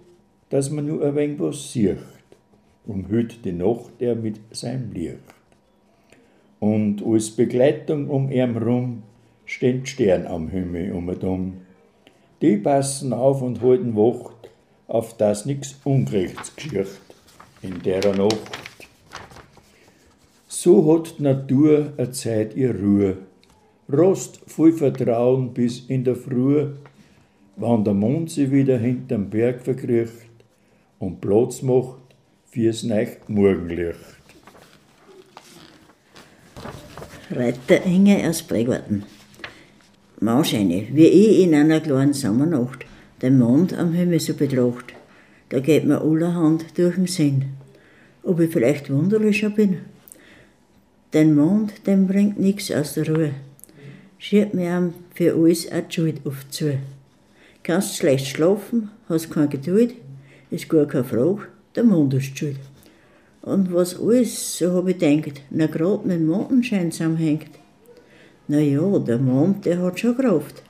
dass 0.50 0.70
man 0.70 0.86
nur 0.86 1.04
ein 1.04 1.16
wenig 1.16 1.40
was 1.40 1.72
sieht, 1.72 1.98
umhüllt 2.86 3.44
die 3.44 3.52
Nacht 3.52 3.92
er 3.98 4.14
mit 4.14 4.40
seinem 4.50 4.92
Licht. 4.92 5.35
Und 6.60 7.04
als 7.04 7.30
Begleitung 7.30 8.08
um 8.08 8.30
ihn 8.30 8.56
rum 8.56 9.02
stehen 9.44 9.84
Stern 9.86 10.26
am 10.26 10.48
Himmel 10.48 10.92
um 10.92 11.08
und 11.08 11.54
Die 12.42 12.56
passen 12.56 13.12
auf 13.12 13.42
und 13.42 13.62
halten 13.62 13.96
Wacht, 13.96 14.50
auf 14.88 15.16
das 15.16 15.46
nix 15.46 15.78
Ungerechts 15.84 16.54
geschieht 16.54 17.00
in 17.62 17.82
der 17.82 18.14
Nacht. 18.14 18.36
So 20.46 20.92
hat 20.92 21.18
die 21.18 21.22
Natur 21.22 21.92
a 21.96 22.10
Zeit 22.10 22.54
ihr 22.56 22.74
Ruhe, 22.74 23.18
Rost 23.92 24.40
voll 24.46 24.72
Vertrauen 24.72 25.54
bis 25.54 25.86
in 25.86 26.04
der 26.04 26.16
Früh, 26.16 26.68
wann 27.56 27.84
der 27.84 27.94
Mond 27.94 28.30
sich 28.30 28.50
wieder 28.50 28.78
hinterm 28.78 29.30
Berg 29.30 29.60
verkriecht 29.60 30.30
und 30.98 31.20
Platz 31.20 31.62
macht 31.62 31.98
fürs 32.46 32.82
neue 32.82 33.16
Morgenlicht. 33.28 34.15
Reiter 37.28 37.84
Inge 37.84 38.28
aus 38.28 38.40
Bregwarten. 38.44 39.02
Mauscheine, 40.20 40.86
wie 40.92 41.06
ich 41.06 41.40
in 41.42 41.56
einer 41.56 41.80
kleinen 41.80 42.12
Sommernacht 42.12 42.86
den 43.20 43.36
Mond 43.36 43.76
am 43.76 43.94
Himmel 43.94 44.20
so 44.20 44.34
betracht, 44.34 44.94
da 45.48 45.58
geht 45.58 45.84
mir 45.84 46.02
allerhand 46.02 46.78
durch 46.78 46.94
den 46.94 47.08
Sinn, 47.08 47.46
ob 48.22 48.38
ich 48.38 48.52
vielleicht 48.52 48.90
wunderlicher 48.90 49.50
bin. 49.50 49.78
Den 51.14 51.34
Mond, 51.34 51.84
den 51.88 52.06
bringt 52.06 52.38
nix 52.38 52.70
aus 52.70 52.94
der 52.94 53.08
Ruhe, 53.08 53.30
schiebt 54.18 54.54
mir 54.54 54.92
für 55.12 55.34
alles 55.34 55.68
eine 55.68 55.90
Schuld 55.90 56.20
oft 56.24 56.54
zu. 56.54 56.78
Kannst 57.64 57.96
schlecht 57.96 58.28
schlafen, 58.28 58.90
hast 59.08 59.32
keine 59.32 59.48
Geduld, 59.48 59.96
ist 60.52 60.68
gar 60.68 60.86
keine 60.86 61.02
Frage, 61.02 61.48
der 61.74 61.82
Mond 61.82 62.14
ist 62.14 62.38
schuld. 62.38 62.60
Und 63.46 63.72
was 63.72 64.00
alles, 64.00 64.58
so 64.58 64.72
habe 64.72 64.90
ich 64.90 64.98
gedacht, 64.98 65.40
na 65.50 65.66
grad 65.68 66.04
mit 66.04 66.16
dem 66.16 66.26
Mondenschein 66.26 66.90
zusammenhängt. 66.90 67.50
Na 68.48 68.58
ja, 68.58 68.98
der 68.98 69.18
Mond, 69.18 69.64
der 69.64 69.80
hat 69.82 70.00
schon 70.00 70.16
Kraft. 70.16 70.64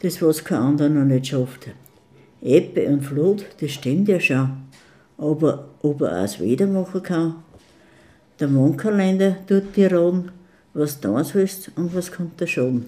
Das, 0.00 0.20
was 0.20 0.42
kein 0.42 0.58
anderer 0.58 0.88
noch 0.88 1.04
nicht 1.04 1.28
schafft. 1.28 1.68
Ebbe 2.42 2.88
und 2.88 3.02
Flut, 3.02 3.46
das 3.60 3.70
stimmt 3.70 4.08
ja 4.08 4.18
schon. 4.18 4.50
Aber 5.18 5.68
ob 5.82 6.00
er 6.00 6.08
auch 6.08 6.22
das 6.22 6.40
Wetter 6.40 6.66
machen 6.66 7.00
kann? 7.00 7.44
Der 8.40 8.48
Mondkalender 8.48 9.36
tut 9.46 9.76
dir 9.76 9.92
raten, 9.92 10.32
was 10.74 10.98
du 10.98 11.22
sollst 11.22 11.70
und 11.76 11.94
was 11.94 12.10
kommt 12.10 12.40
da 12.40 12.46
schon. 12.48 12.86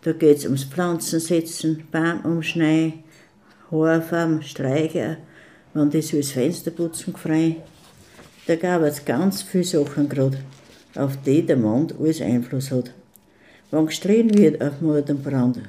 Da 0.00 0.12
geht 0.12 0.38
es 0.38 0.44
ums 0.46 0.64
Pflanzensetzen, 0.64 1.84
Baum 1.92 2.20
umschneiden, 2.24 3.04
Haarfarben, 3.70 4.42
Streicher, 4.42 5.18
wenn 5.74 5.90
die 5.90 6.00
so 6.00 6.16
das 6.16 6.30
Fenster 6.30 6.70
putzen 6.70 7.14
frei. 7.16 7.56
Da 8.46 8.56
gab 8.56 8.82
es 8.82 9.06
ganz 9.06 9.40
viele 9.40 9.64
Sachen 9.64 10.06
gerade, 10.06 10.36
auf 10.94 11.16
die 11.24 11.46
der 11.46 11.56
Mond 11.56 11.94
alles 11.98 12.20
Einfluss 12.20 12.70
hat. 12.70 12.92
Wenn 13.70 13.86
gestritten 13.86 14.36
wird 14.36 14.60
auf 14.60 14.82
Mord 14.82 15.08
und 15.08 15.24
Brand, 15.24 15.60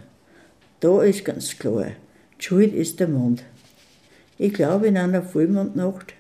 da 0.81 1.01
ist 1.01 1.23
ganz 1.23 1.57
klar, 1.57 1.91
die 2.37 2.43
Schuld 2.43 2.73
ist 2.73 2.99
der 2.99 3.07
Mond. 3.07 3.43
Ich 4.37 4.53
glaube, 4.53 4.87
in 4.87 4.97
einer 4.97 5.21
Vollmondnacht, 5.21 6.13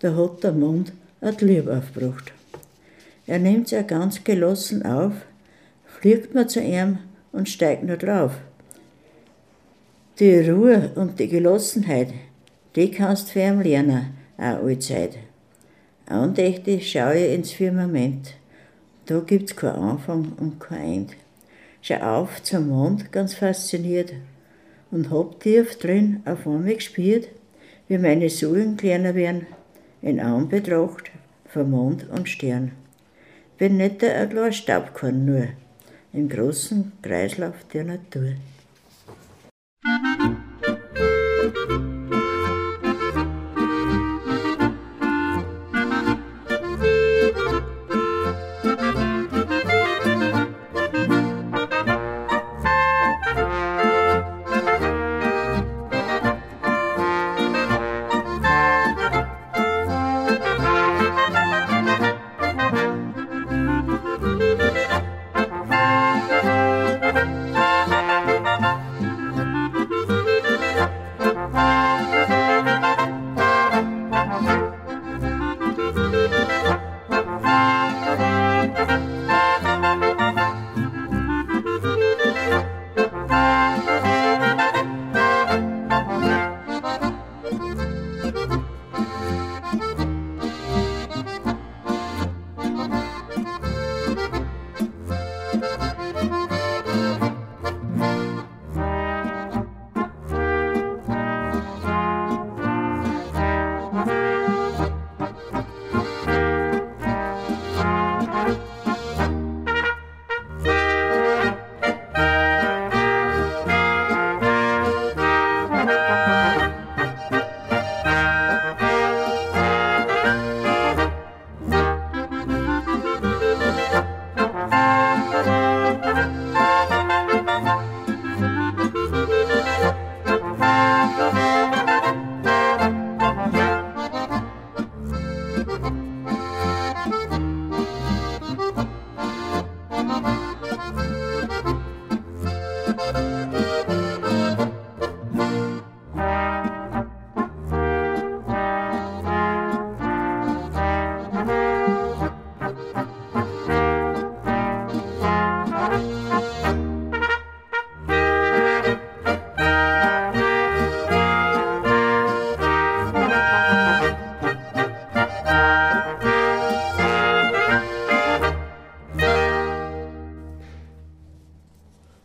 da 0.00 0.14
hat 0.14 0.44
der 0.44 0.52
Mond 0.52 0.92
ein 1.22 1.36
Liebe 1.40 1.74
aufgebracht. 1.74 2.32
Er 3.26 3.38
nimmt 3.38 3.68
sich 3.68 3.86
ganz 3.86 4.22
gelassen 4.22 4.84
auf, 4.84 5.14
fliegt 5.86 6.34
mir 6.34 6.46
zu 6.46 6.60
ihm 6.60 6.98
und 7.32 7.48
steigt 7.48 7.82
nur 7.82 7.96
drauf. 7.96 8.32
Die 10.18 10.50
Ruhe 10.50 10.90
und 10.96 11.18
die 11.18 11.28
Gelassenheit, 11.28 12.12
die 12.76 12.90
kannst 12.90 13.28
du 13.28 13.32
für 13.32 13.40
ihn 13.40 13.62
lernen, 13.62 14.14
auch 14.36 14.62
allzeit. 14.62 15.16
Andächtig 16.06 16.90
schaue 16.90 17.16
ich 17.16 17.34
ins 17.34 17.52
Firmament. 17.52 18.34
Da 19.06 19.20
gibt's 19.20 19.56
kein 19.56 19.70
Anfang 19.70 20.32
und 20.38 20.60
kein 20.60 20.92
End. 20.92 21.16
Schau 21.80 21.96
auf 21.96 22.42
zum 22.42 22.68
Mond, 22.68 23.12
ganz 23.12 23.34
fasziniert, 23.34 24.12
und 24.90 25.10
hab 25.10 25.40
tief 25.40 25.78
drin 25.78 26.22
auf 26.24 26.46
einmal 26.46 26.74
gespürt, 26.74 27.28
wie 27.88 27.98
meine 27.98 28.30
Sohlen 28.30 28.76
kleiner 28.76 29.14
werden, 29.14 29.46
in 30.00 30.20
Anbetracht 30.20 31.10
von 31.46 31.70
Mond 31.70 32.08
und 32.10 32.28
Stern. 32.28 32.72
Bin 33.58 33.76
nicht 33.76 34.02
ein 34.04 34.28
kleiner 34.28 34.52
Staubkorn 34.52 35.24
nur, 35.24 35.48
im 36.12 36.28
großen 36.28 36.92
Kreislauf 37.02 37.64
der 37.72 37.84
Natur. 37.84 38.34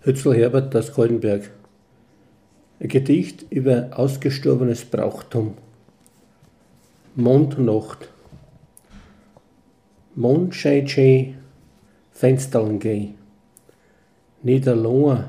Hützel 0.10 0.34
Herbert 0.34 0.76
aus 0.76 0.92
Goldenberg. 0.92 1.52
Ein 2.80 2.88
Gedicht 2.88 3.46
über 3.52 3.92
ausgestorbenes 3.92 4.84
Brauchtum. 4.84 5.54
Mondnacht. 7.14 8.10
Mondschein 10.16 10.88
schön, 10.88 11.36
Fensterln 12.10 12.80
geh. 12.80 13.10
Niederlohn, 14.42 15.26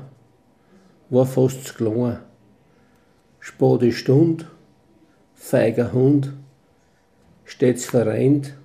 war 1.11 1.27
fast 1.27 1.75
klein. 1.75 2.17
Spade 3.39 3.91
Stund, 3.91 4.47
feiger 5.35 5.93
Hund, 5.93 6.33
stets 7.45 7.85
vereint 7.85 8.55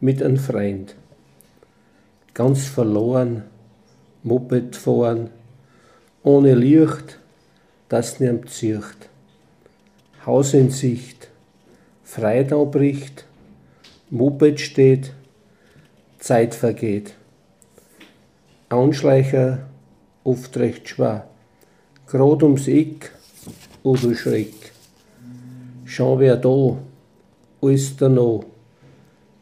mit 0.00 0.24
einem 0.24 0.38
Freund. 0.38 0.96
Ganz 2.34 2.66
verloren, 2.66 3.44
Moped 4.24 4.74
fahren, 4.74 5.30
ohne 6.26 6.56
Licht, 6.56 7.20
das 7.88 8.18
niemand 8.18 8.50
sieht. 8.50 9.00
Haus 10.26 10.54
in 10.54 10.70
Sicht, 10.70 11.28
Freude 12.02 12.66
bricht, 12.66 13.26
Moped 14.10 14.58
steht, 14.58 15.12
Zeit 16.18 16.56
vergeht. 16.56 17.14
Anschleicher 18.70 19.68
oft 20.24 20.56
recht 20.56 20.88
schwer, 20.88 21.28
grad 22.08 22.42
ums 22.42 22.66
Eck, 22.66 23.12
o 23.84 23.94
du 23.94 24.12
Schreck. 24.16 24.72
Schau 25.84 26.18
wer 26.18 26.36
da, 26.36 26.76
alles 27.62 27.96
da 27.96 28.08
noch, 28.08 28.46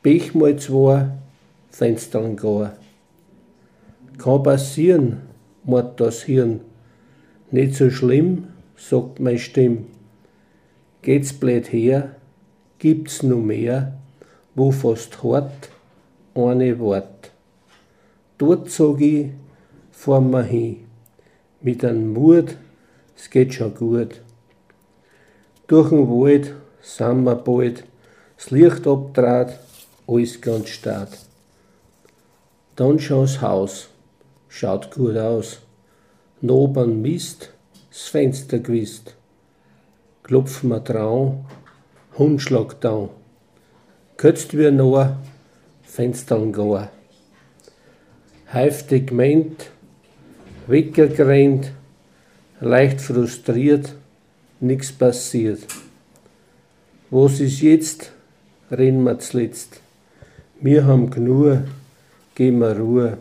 Pech 0.02 0.34
mal 0.34 0.54
zwei, 0.58 1.08
Fenstern 1.70 2.36
gar. 2.36 2.76
Kann 4.18 4.42
passieren, 4.42 5.22
mord 5.64 5.98
das 5.98 6.24
Hirn. 6.24 6.60
Nicht 7.54 7.76
so 7.76 7.88
schlimm, 7.88 8.48
sagt 8.76 9.20
meine 9.20 9.38
Stimme. 9.38 9.84
Geht's 11.02 11.32
blöd 11.32 11.72
her, 11.72 12.16
gibt's 12.80 13.22
nur 13.22 13.40
mehr, 13.40 13.92
wo 14.56 14.72
fast 14.72 15.22
hart 15.22 15.68
eine 16.34 16.76
Wort. 16.80 17.30
Dort 18.38 18.72
sag 18.72 19.00
ich, 19.00 19.28
fahr 19.92 20.20
mir 20.20 20.42
hin, 20.42 20.78
mit 21.60 21.84
einem 21.84 22.12
Mut, 22.12 22.56
es 23.16 23.30
geht 23.30 23.54
schon 23.54 23.72
gut. 23.72 24.20
Durch 25.68 25.90
den 25.90 26.08
Wald 26.08 26.56
sind 26.82 27.22
wir 27.22 27.36
bald, 27.36 27.84
das 28.36 28.50
Licht 28.50 28.84
abtrat, 28.84 29.60
alles 30.08 30.40
ganz 30.40 30.70
stark. 30.70 31.10
Dann 32.74 32.98
schau's 32.98 33.40
Haus 33.40 33.90
schaut 34.48 34.90
gut 34.90 35.16
aus. 35.16 35.63
Nobern 36.44 37.00
Mist, 37.00 37.54
das 37.88 38.02
Fenster 38.02 38.58
gewist. 38.58 39.14
Klopfen 40.24 40.68
wir 40.68 41.44
Hund 42.18 42.42
schlagt 42.42 42.84
down. 42.84 43.08
Kötzt 44.18 44.52
wir 44.52 44.70
nur, 44.70 45.16
Fenstern 45.84 46.52
gar. 46.52 46.90
Heftig 48.44 49.10
meint, 49.10 49.70
weggerannt, 50.66 51.72
leicht 52.60 53.00
frustriert, 53.00 53.94
nix 54.60 54.92
passiert. 54.92 55.62
Was 57.08 57.40
ist 57.40 57.62
jetzt? 57.62 58.12
Reden 58.70 59.02
wir 59.04 59.18
zuletzt. 59.18 59.80
Wir 60.60 60.84
haben 60.84 61.08
genug, 61.08 61.60
geben 62.34 62.58
wir 62.58 62.78
Ruhe. 62.78 63.16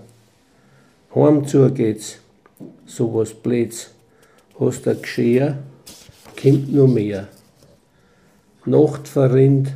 Heim 1.15 1.47
zu 1.47 1.71
geht's, 1.71 2.19
sowas 2.95 3.33
Blöds. 3.33 3.91
Hast 4.59 4.87
ein 4.87 5.01
Geschirr, 5.01 5.57
kommt 6.39 6.71
nur 6.71 6.87
mehr. 6.87 7.27
Nacht 8.65 9.07
verrinnt, 9.07 9.73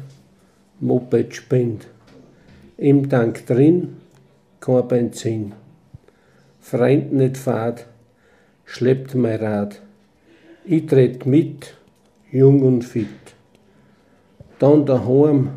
Moped 0.80 1.36
spinnt. 1.36 1.88
Im 2.78 3.10
Tank 3.10 3.48
drin, 3.48 3.98
kein 4.60 4.88
Benzin. 4.88 5.54
Freund 6.60 7.12
nicht 7.12 7.38
fahrt, 7.38 7.88
schleppt 8.66 9.16
mein 9.16 9.40
Rad. 9.40 9.82
Ich 10.64 10.86
tret 10.86 11.26
mit, 11.26 11.74
jung 12.32 12.62
und 12.62 12.84
fit. 12.84 13.08
Dann 14.60 14.86
daheim, 14.86 15.50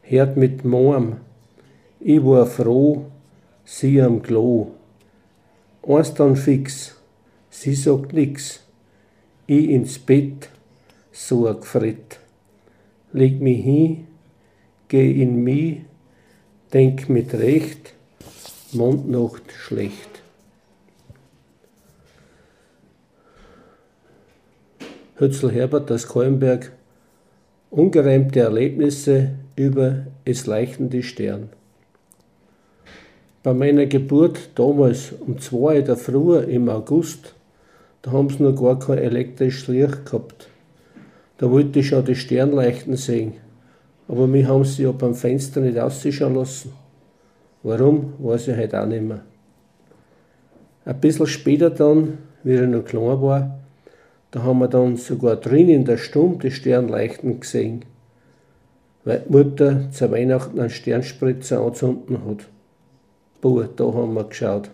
hört 0.00 0.36
mit 0.38 0.64
Morm. 0.64 1.18
Ich 2.00 2.24
war 2.24 2.46
froh, 2.46 3.04
sie 3.64 4.00
am 4.00 4.22
Klo. 4.22 4.75
Eins 5.88 6.14
dann 6.14 6.34
fix, 6.34 6.96
sie 7.48 7.74
sagt 7.74 8.12
nix. 8.12 8.60
Ich 9.46 9.70
ins 9.70 10.00
Bett, 10.00 10.48
so 11.12 11.46
a 11.46 11.52
Gefritt. 11.52 12.18
Leg 13.12 13.40
mich 13.40 13.62
hin, 13.62 14.08
geh 14.88 15.22
in 15.22 15.44
mich, 15.44 15.82
denk 16.72 17.08
mit 17.08 17.32
Recht, 17.34 17.94
Mondnacht 18.72 19.52
schlecht. 19.52 20.22
Hützel 25.18 25.52
Herbert 25.52 25.90
aus 25.92 26.08
Kollenberg, 26.08 26.72
ungereimte 27.70 28.40
Erlebnisse 28.40 29.36
über 29.54 30.08
es 30.24 30.46
leuchtende 30.46 31.04
Stern. 31.04 31.50
Bei 33.46 33.54
meiner 33.54 33.86
Geburt 33.86 34.50
damals 34.56 35.12
um 35.24 35.38
zwei 35.38 35.80
der 35.80 35.96
Früh 35.96 36.36
im 36.36 36.68
August, 36.68 37.36
da 38.02 38.10
haben 38.10 38.28
sie 38.28 38.42
noch 38.42 38.60
gar 38.60 38.76
kein 38.76 38.98
elektrisches 38.98 39.68
Licht 39.68 40.04
gehabt. 40.04 40.48
Da 41.38 41.48
wollte 41.48 41.78
ich 41.78 41.86
schon 41.86 42.04
die 42.04 42.16
Sternleuchten 42.16 42.96
sehen, 42.96 43.34
aber 44.08 44.26
mich 44.26 44.48
haben 44.48 44.64
sie 44.64 44.82
ja 44.82 44.90
beim 44.90 45.14
Fenster 45.14 45.60
nicht 45.60 45.78
ausschauen 45.78 46.34
lassen. 46.34 46.72
Warum, 47.62 48.14
weiß 48.18 48.48
ich 48.48 48.56
halt 48.56 48.74
auch 48.74 48.84
nicht 48.84 49.04
mehr. 49.04 49.22
Ein 50.84 51.00
bisschen 51.00 51.28
später 51.28 51.70
dann, 51.70 52.18
wie 52.42 52.54
ich 52.54 52.62
noch 52.62 52.84
klein 52.84 53.22
war, 53.22 53.60
da 54.32 54.42
haben 54.42 54.58
wir 54.58 54.66
dann 54.66 54.96
sogar 54.96 55.36
drin 55.36 55.68
in 55.68 55.84
der 55.84 55.98
Stunde 55.98 56.48
die 56.48 56.50
Sternleuchten 56.50 57.38
gesehen, 57.38 57.84
weil 59.04 59.22
die 59.24 59.32
Mutter 59.32 59.88
zu 59.92 60.10
Weihnachten 60.10 60.58
einen 60.58 60.68
Sternspritzer 60.68 61.60
anzünden 61.60 62.24
hat. 62.24 62.48
Boah, 63.40 63.68
da 63.74 63.84
haben 63.84 64.14
wir 64.14 64.24
geschaut. 64.24 64.70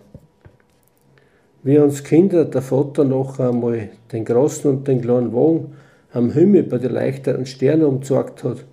Wie 1.63 1.77
uns 1.77 2.03
Kinder 2.03 2.45
der 2.45 2.61
Vater 2.61 3.03
noch 3.03 3.39
einmal 3.39 3.89
den 4.11 4.25
großen 4.25 4.69
und 4.69 4.87
den 4.87 5.01
kleinen 5.01 5.33
Wagen 5.33 5.73
am 6.11 6.31
Himmel 6.31 6.63
bei 6.63 6.77
den 6.77 6.91
leichteren 6.91 7.45
Sternen 7.45 7.85
umgezeigt 7.85 8.43
hat, 8.43 8.65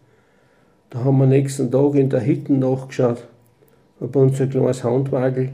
da 0.90 1.04
haben 1.04 1.18
wir 1.18 1.26
nächsten 1.26 1.70
Tag 1.70 1.94
in 1.94 2.10
der 2.10 2.26
Hütte 2.26 2.52
nachgeschaut, 2.52 3.26
ob 4.00 4.16
unser 4.16 4.46
kleines 4.46 4.82
Handwagel 4.82 5.50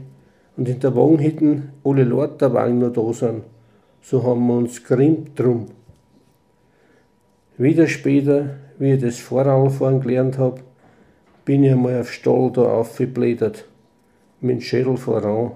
und 0.55 0.67
in 0.67 0.79
der 0.79 0.95
Wagenhütte 0.95 1.61
alle 1.83 2.03
Lorterwagen 2.03 2.79
noch 2.79 2.93
da 2.93 3.13
sind 3.13 3.43
so 4.09 4.23
haben 4.23 4.47
wir 4.47 4.53
uns 4.53 4.83
grimmt 4.85 5.37
drum. 5.37 5.65
Wieder 7.57 7.87
später, 7.87 8.51
wie 8.79 8.93
ich 8.93 9.01
das 9.01 9.19
Vorradfahren 9.19 9.99
gelernt 9.99 10.37
habe, 10.37 10.61
bin 11.43 11.65
ich 11.65 11.71
einmal 11.71 11.99
auf 11.99 12.13
Stall 12.13 12.51
da 12.53 12.61
aufgeblättert, 12.61 13.65
mit 14.41 14.57
dem 14.57 14.61
Schädel 14.61 14.97
voran. 14.97 15.51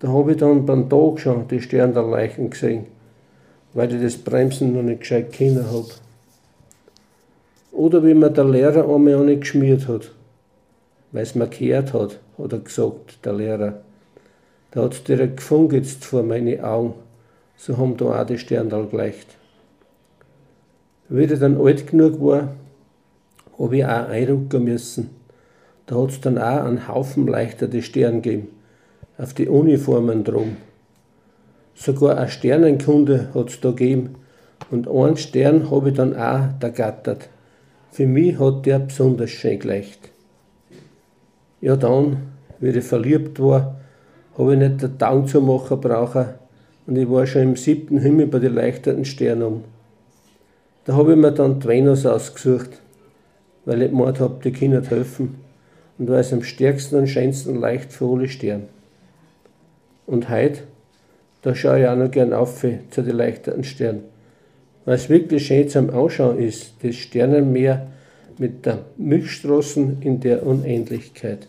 Da 0.00 0.08
habe 0.08 0.32
ich 0.32 0.38
dann 0.38 0.64
beim 0.66 0.88
Tag 0.88 1.20
schon 1.20 1.48
die 1.48 1.60
Sterne 1.60 1.92
der 1.92 2.04
Leichen 2.04 2.50
gesehen, 2.50 2.86
weil 3.74 3.94
ich 3.94 4.02
das 4.02 4.16
Bremsen 4.16 4.72
noch 4.72 4.82
nicht 4.82 5.00
gescheit 5.00 5.32
kennen 5.32 5.66
habe. 5.66 5.88
Oder 7.72 8.04
wie 8.04 8.14
mir 8.14 8.30
der 8.30 8.44
Lehrer 8.44 8.88
einmal 8.92 9.14
auch 9.16 9.24
nicht 9.24 9.42
geschmiert 9.42 9.88
hat, 9.88 10.12
weil 11.12 11.22
es 11.22 11.34
mir 11.34 11.48
gehört 11.48 11.92
hat, 11.92 12.18
hat 12.38 12.52
er 12.52 12.58
gesagt, 12.58 13.24
der 13.24 13.32
Lehrer. 13.32 13.80
Da 14.70 14.82
hat 14.82 14.94
es 14.94 15.04
direkt 15.04 15.38
gefunkt 15.38 15.86
vor 15.86 16.22
meine 16.22 16.62
Augen 16.64 16.94
so 17.58 17.76
haben 17.76 17.96
da 17.96 18.22
auch 18.22 18.26
die 18.26 18.38
Sterne 18.38 18.86
geleicht. 18.86 19.36
Wie 21.08 21.24
ich 21.24 21.38
dann 21.38 21.60
alt 21.60 21.86
genug 21.86 22.20
war, 22.20 22.54
habe 23.58 23.76
ich 23.76 23.84
auch 23.84 24.08
einrücken 24.08 24.64
müssen. 24.64 25.10
Da 25.88 25.96
hat 25.96 26.10
es 26.10 26.20
dann 26.20 26.36
auch 26.36 26.64
einen 26.64 26.86
Haufen 26.86 27.26
leichter 27.26 27.68
Sterne 27.80 28.20
gegeben, 28.20 28.48
auf 29.16 29.32
die 29.32 29.48
Uniformen 29.48 30.22
drum. 30.22 30.58
Sogar 31.74 32.18
eine 32.18 32.28
Sternenkunde 32.28 33.30
hat 33.34 33.48
es 33.48 33.60
da 33.60 33.70
gegeben 33.70 34.16
und 34.70 34.86
einen 34.86 35.16
Stern 35.16 35.70
habe 35.70 35.88
ich 35.88 35.96
dann 35.96 36.14
auch 36.14 36.60
ergattert. 36.60 37.30
Für 37.90 38.06
mich 38.06 38.38
hat 38.38 38.66
der 38.66 38.80
besonders 38.80 39.30
schön 39.30 39.58
geleicht. 39.58 40.10
Ja, 41.62 41.74
dann, 41.74 42.18
wie 42.60 42.68
ich 42.68 42.84
verliebt 42.84 43.40
war, 43.40 43.80
habe 44.36 44.52
ich 44.52 44.58
nicht 44.58 44.82
den 44.82 44.98
Daumen 44.98 45.26
zu 45.26 45.40
machen 45.40 45.80
brauchen, 45.80 46.26
und 46.86 46.96
ich 46.96 47.08
war 47.08 47.26
schon 47.26 47.42
im 47.42 47.56
siebten 47.56 47.98
Himmel 47.98 48.26
bei 48.26 48.40
den 48.40 48.54
leuchtenden 48.54 49.06
Sternen 49.06 49.42
um. 49.42 49.64
Da 50.84 50.96
habe 50.96 51.12
ich 51.12 51.18
mir 51.18 51.32
dann 51.32 51.60
die 51.60 51.66
Venus 51.66 52.04
ausgesucht, 52.04 52.70
weil 53.64 53.82
ich 53.82 53.90
gemeint 53.90 54.20
habe, 54.20 54.38
die 54.44 54.52
Kinder 54.52 54.82
helfen 54.82 55.47
und 55.98 56.08
weil 56.08 56.20
es 56.20 56.32
am 56.32 56.42
stärksten 56.42 56.96
und 56.96 57.08
schönsten 57.08 57.58
leicht 57.60 57.92
für 57.92 58.12
alle 58.12 58.28
Sterne. 58.28 58.64
Und 60.06 60.28
heute, 60.28 60.60
da 61.42 61.54
schaue 61.54 61.80
ich 61.80 61.86
auch 61.86 61.96
noch 61.96 62.10
gern 62.10 62.32
auf 62.32 62.64
zu 62.90 63.02
den 63.02 63.16
leuchtenden 63.16 63.64
Sternen, 63.64 64.02
es 64.86 65.10
wirklich 65.10 65.46
schön 65.46 65.68
zum 65.68 65.90
Anschauen 65.90 66.38
ist, 66.38 66.72
das 66.82 66.96
Sternenmeer 66.96 67.88
mit 68.38 68.64
der 68.64 68.86
Milchstraßen 68.96 70.00
in 70.00 70.20
der 70.20 70.46
Unendlichkeit. 70.46 71.46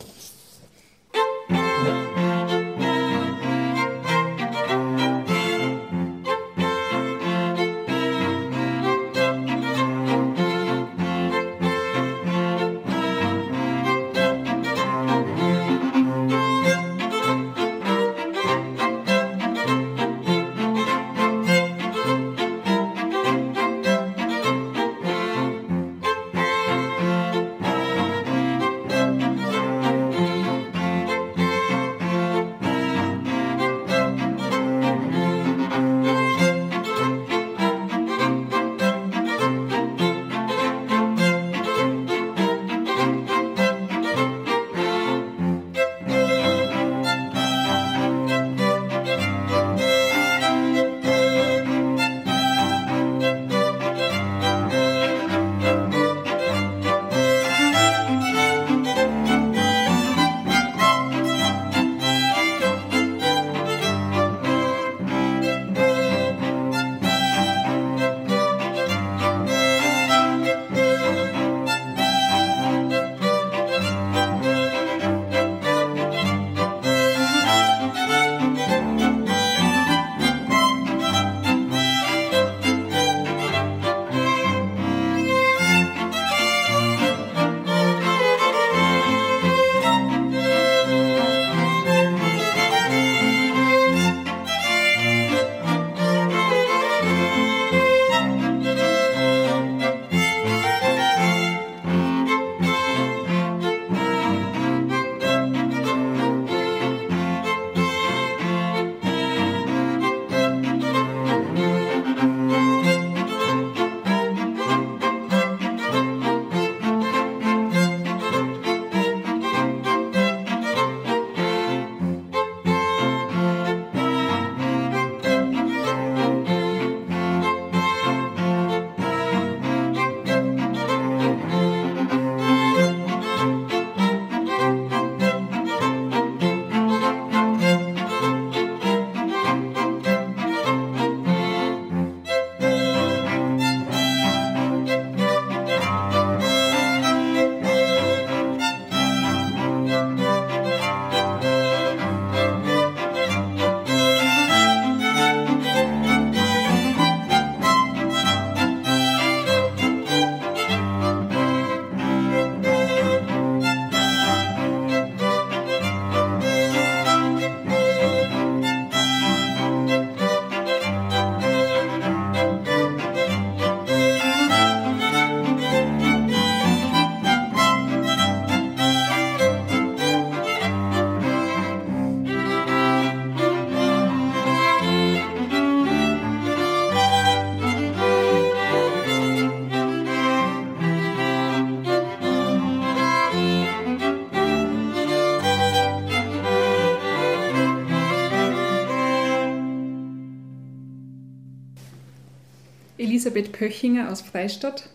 Elisabeth 203.39 203.51
Pöchinger 203.53 204.11
aus 204.11 204.19
Freistadt. 204.19 204.89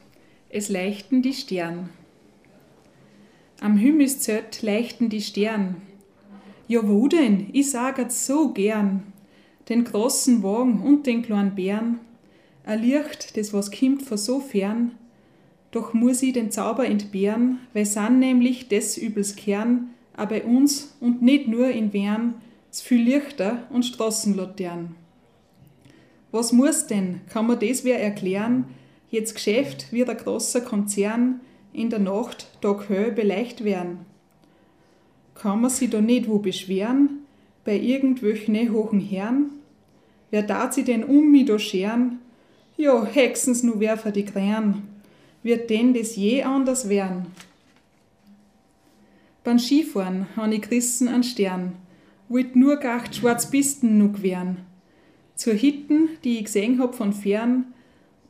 Es 0.50 0.68
leichten 0.68 1.22
die 1.22 1.32
Stern. 1.32 1.88
Am 3.58 3.78
Himmelszelt 3.78 4.60
leichten 4.60 5.08
die 5.08 5.22
Stern. 5.22 5.76
Ja, 6.68 6.86
wo 6.86 7.08
denn? 7.08 7.48
Ich 7.54 7.70
sag 7.70 8.10
so 8.10 8.52
gern. 8.52 9.02
Den 9.70 9.84
großen 9.84 10.42
Wagen 10.42 10.82
und 10.82 11.06
den 11.06 11.22
kleinen 11.22 11.54
Bären. 11.54 12.00
Ein 12.66 12.82
Licht, 12.82 13.34
das 13.38 13.54
was 13.54 13.70
kimmt 13.70 14.02
von 14.02 14.18
so 14.18 14.40
fern. 14.40 14.90
Doch 15.70 15.94
muss 15.94 16.22
ich 16.22 16.34
den 16.34 16.50
Zauber 16.50 16.84
entbehren, 16.84 17.60
weil 17.72 17.86
san 17.86 18.18
nämlich 18.18 18.68
des 18.68 18.98
Übels 18.98 19.36
Kern, 19.36 19.88
auch 20.18 20.26
bei 20.26 20.44
uns 20.44 20.94
und 21.00 21.22
nicht 21.22 21.48
nur 21.48 21.70
in 21.70 21.94
Wern, 21.94 22.34
zu 22.70 22.84
viel 22.84 23.02
Lichter 23.04 23.66
und 23.70 23.86
Straßenlaternen. 23.86 25.03
Was 26.34 26.52
muss 26.52 26.88
denn? 26.88 27.20
Kann 27.28 27.46
man 27.46 27.60
das 27.60 27.84
wer 27.84 28.02
erklären? 28.02 28.64
Jetzt 29.08 29.36
Geschäft 29.36 29.92
wie 29.92 30.04
der 30.04 30.16
große 30.16 30.62
Konzern 30.62 31.40
in 31.72 31.90
der 31.90 32.00
Nacht 32.00 32.48
Tag 32.60 32.88
hell 32.88 33.12
beleicht 33.12 33.62
werden. 33.62 33.98
Kann 35.36 35.60
man 35.60 35.70
sich 35.70 35.90
da 35.90 36.00
nicht 36.00 36.28
wo 36.28 36.40
beschweren? 36.40 37.20
Bei 37.64 37.78
irgendwelchen 37.78 38.72
hohen 38.72 38.98
Herren? 38.98 39.50
Wer 40.32 40.42
darf 40.42 40.72
sich 40.72 40.86
denn 40.86 41.04
um 41.04 41.30
mich 41.30 41.46
da 41.46 41.56
scheren? 41.56 42.18
Ja, 42.76 43.04
hexens 43.04 43.62
nu 43.62 43.78
werfer 43.78 44.10
die 44.10 44.24
Krähen. 44.24 44.82
Wird 45.44 45.70
denn 45.70 45.94
das 45.94 46.16
je 46.16 46.42
anders 46.42 46.88
werden? 46.88 47.26
Beim 49.44 49.60
Skifahren 49.60 50.26
han 50.34 50.50
ich 50.50 50.62
gerissen 50.62 51.06
an 51.06 51.22
Stern, 51.22 51.74
wollt 52.28 52.56
nur 52.56 52.78
gacht 52.78 53.14
schwarz 53.14 53.48
Pisten 53.48 53.98
nu 53.98 54.10
gewähren 54.10 54.73
zur 55.34 55.54
Hitten, 55.54 56.10
die 56.22 56.38
ich 56.38 56.44
gesehen 56.44 56.80
hab 56.80 56.94
von 56.94 57.12
fern, 57.12 57.66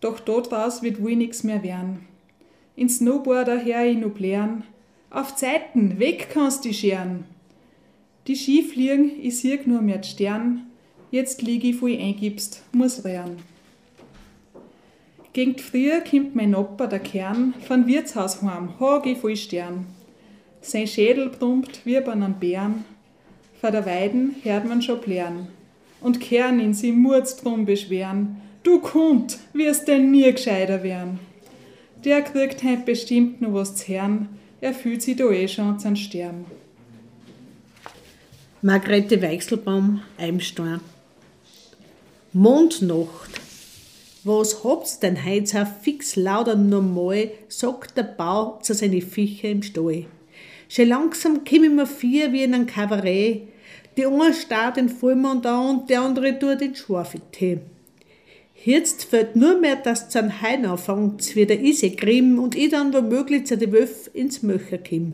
doch 0.01 0.21
dort 0.21 0.51
draus 0.51 0.83
wird 0.83 1.03
wohl 1.03 1.17
nix 1.17 1.45
mehr 1.45 1.63
werden. 1.63 2.07
In 2.77 2.89
Snowboarder 2.89 3.59
her 3.59 3.87
ich 3.87 3.99
nu 3.99 4.09
blären, 4.09 4.65
auf 5.11 5.37
Zeiten, 5.37 5.99
weg 5.99 6.29
kannst 6.33 6.65
die 6.65 6.75
scheren. 6.75 7.25
Die 8.27 8.37
Skifliegen, 8.37 9.13
ich 9.23 9.39
sieg 9.39 9.67
nur 9.67 9.81
mehr 9.81 10.03
Stern, 10.03 10.67
jetzt 11.11 11.43
lieg 11.43 11.63
ich, 11.63 11.81
ich 11.83 12.01
eingibst, 12.01 12.63
muss 12.73 13.05
rehren. 13.05 13.37
Gegen 15.33 15.59
früher 15.59 16.01
kommt 16.01 16.35
mein 16.35 16.55
Opa, 16.55 16.87
der 16.87 17.01
Kern, 17.01 17.55
von 17.67 17.87
Wirtshaus 17.87 18.43
heim, 18.43 18.79
hag 18.81 19.07
ich 19.07 19.19
voll 19.19 19.37
Stern. 19.37 19.87
Sein 20.61 20.87
Schädel 20.87 21.29
brummt 21.29 21.85
wie 21.85 22.01
bei 22.01 22.13
einem 22.13 22.35
Bären, 22.35 22.85
vor 23.61 23.71
der 23.71 23.87
Weiden 23.87 24.37
hört 24.43 24.67
man 24.67 24.83
schon 24.83 25.01
plären 25.01 25.49
und 26.05 26.21
kehren 26.21 26.61
ihn 26.61 26.75
sie 26.75 26.93
Murz 26.93 27.39
drum 27.39 27.65
beschweren. 27.65 28.37
Du 28.63 28.79
Kund, 28.79 29.39
wirst 29.55 29.89
denn 29.89 30.11
nie 30.11 30.31
gescheiter 30.31 30.83
werden. 30.83 31.19
Der 32.05 32.23
kriegt 32.23 32.63
heut 32.63 32.85
bestimmt 32.85 33.41
nur 33.41 33.55
was 33.55 33.75
zu 33.75 33.89
hören, 33.89 34.29
er 34.61 34.75
fühlt 34.75 35.03
sich 35.03 35.17
da 35.17 35.31
eh 35.31 35.49
schon 35.49 35.79
zu 35.79 35.97
Sterben. 35.97 36.45
Margrethe 38.61 39.21
Weichselbaum, 39.21 40.03
Eimstein. 40.19 40.81
Mondnacht. 42.33 43.41
Was 44.25 44.65
habt's 44.65 45.01
denn 45.01 45.23
heut 45.25 45.49
so 45.49 45.67
fix 45.83 46.17
lauter 46.17 46.57
normal, 46.57 47.31
sagt 47.49 47.97
der 47.97 48.05
Bau 48.05 48.59
zu 48.63 48.75
seinen 48.75 49.03
Viecher 49.03 49.51
im 49.51 49.63
Stall. 49.63 50.07
Schon 50.69 50.89
langsam 50.89 51.41
ich 51.45 51.61
mir 51.61 51.87
vier 51.87 52.33
wie 52.33 52.43
in 52.43 52.55
einem 52.55 52.67
Kabarett, 52.67 53.49
die 53.97 54.07
eine 54.07 54.35
starrt 54.35 54.77
den 54.77 54.89
Vollmond 54.89 55.47
an 55.47 55.71
und 55.71 55.91
der 55.91 56.03
andere 56.03 56.39
tut 56.39 56.61
den 56.61 56.75
Schwafitee. 56.75 57.61
Jetzt 58.65 59.05
fällt 59.05 59.37
nur 59.37 59.61
mehr, 59.61 59.77
dass 59.77 60.09
zum 60.09 60.41
Heim 60.41 60.65
anfängt, 60.65 61.37
wie 61.37 61.45
der 61.45 61.61
Ise 61.61 61.91
grimm 61.91 62.39
und 62.39 62.55
ich 62.55 62.71
dann 62.71 62.95
womöglich 62.95 63.47
zu 63.47 63.59
den 63.59 63.73
Wölf 63.73 64.11
ins 64.15 64.43
Möcher 64.43 64.79
komm. 64.79 65.13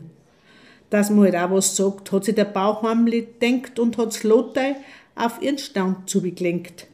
Dass 0.89 1.09
man 1.09 1.25
halt 1.25 1.35
auch 1.35 1.51
was 1.51 1.75
sagt, 1.75 2.11
hat 2.11 2.25
sich 2.25 2.35
der 2.35 2.45
Bauchheimli 2.45 3.27
denkt 3.41 3.77
und 3.77 3.97
hat's 3.97 4.23
Lothei 4.23 4.77
auf 5.15 5.41
ihren 5.41 5.57
Stand 5.57 6.09
zugelenkt. 6.09 6.87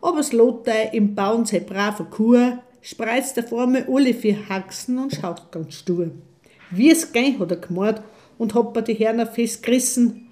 Aber 0.00 0.18
das 0.18 0.32
Lothei 0.32 0.90
im 0.92 1.14
Bauen 1.14 1.44
sei 1.44 1.60
braver 1.60 2.04
Kur, 2.04 2.58
spreizt 2.82 3.36
der 3.36 3.44
Formel 3.44 3.86
alle 3.90 4.14
vier 4.14 4.48
Haxen 4.48 4.98
und 4.98 5.12
schaut 5.12 5.50
ganz 5.50 5.74
stur. 5.74 6.12
Wie 6.70 6.90
es 6.90 7.12
gehen 7.12 7.38
hat 7.40 7.50
er 7.50 7.56
gemord 7.56 8.00
und 8.38 8.54
hat 8.54 8.72
bei 8.72 8.82
die 8.82 8.94
Herren 8.94 9.26
festgerissen, 9.26 10.25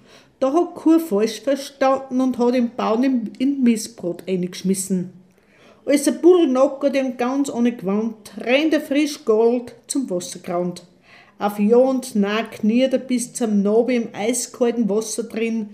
da 0.45 0.53
hat 0.53 0.75
Kur 0.75 0.99
falsch 0.99 1.41
verstanden 1.41 2.21
und 2.21 2.37
hat 2.37 2.53
den 2.53 2.69
Baum 2.75 3.31
in 3.39 3.63
Missbrot 3.63 4.21
eingeschmissen. 4.27 5.11
Als 5.87 6.03
der 6.03 6.11
Bull 6.11 6.45
nackert 6.45 6.95
ihm 6.95 7.17
ganz 7.17 7.49
ohne 7.49 7.71
Gewand, 7.71 8.31
rennt 8.37 8.71
er 8.71 8.81
frisch 8.81 9.25
Gold 9.25 9.73
zum 9.87 10.07
Wassergrund. 10.07 10.83
Auf 11.39 11.57
Ja 11.57 11.77
und 11.77 12.13
nah 12.13 12.43
kniert 12.43 12.93
er 12.93 12.99
bis 12.99 13.33
zum 13.33 13.63
Nabel 13.63 13.95
im 13.95 14.09
eiskalten 14.13 14.87
Wasser 14.87 15.23
drin. 15.23 15.71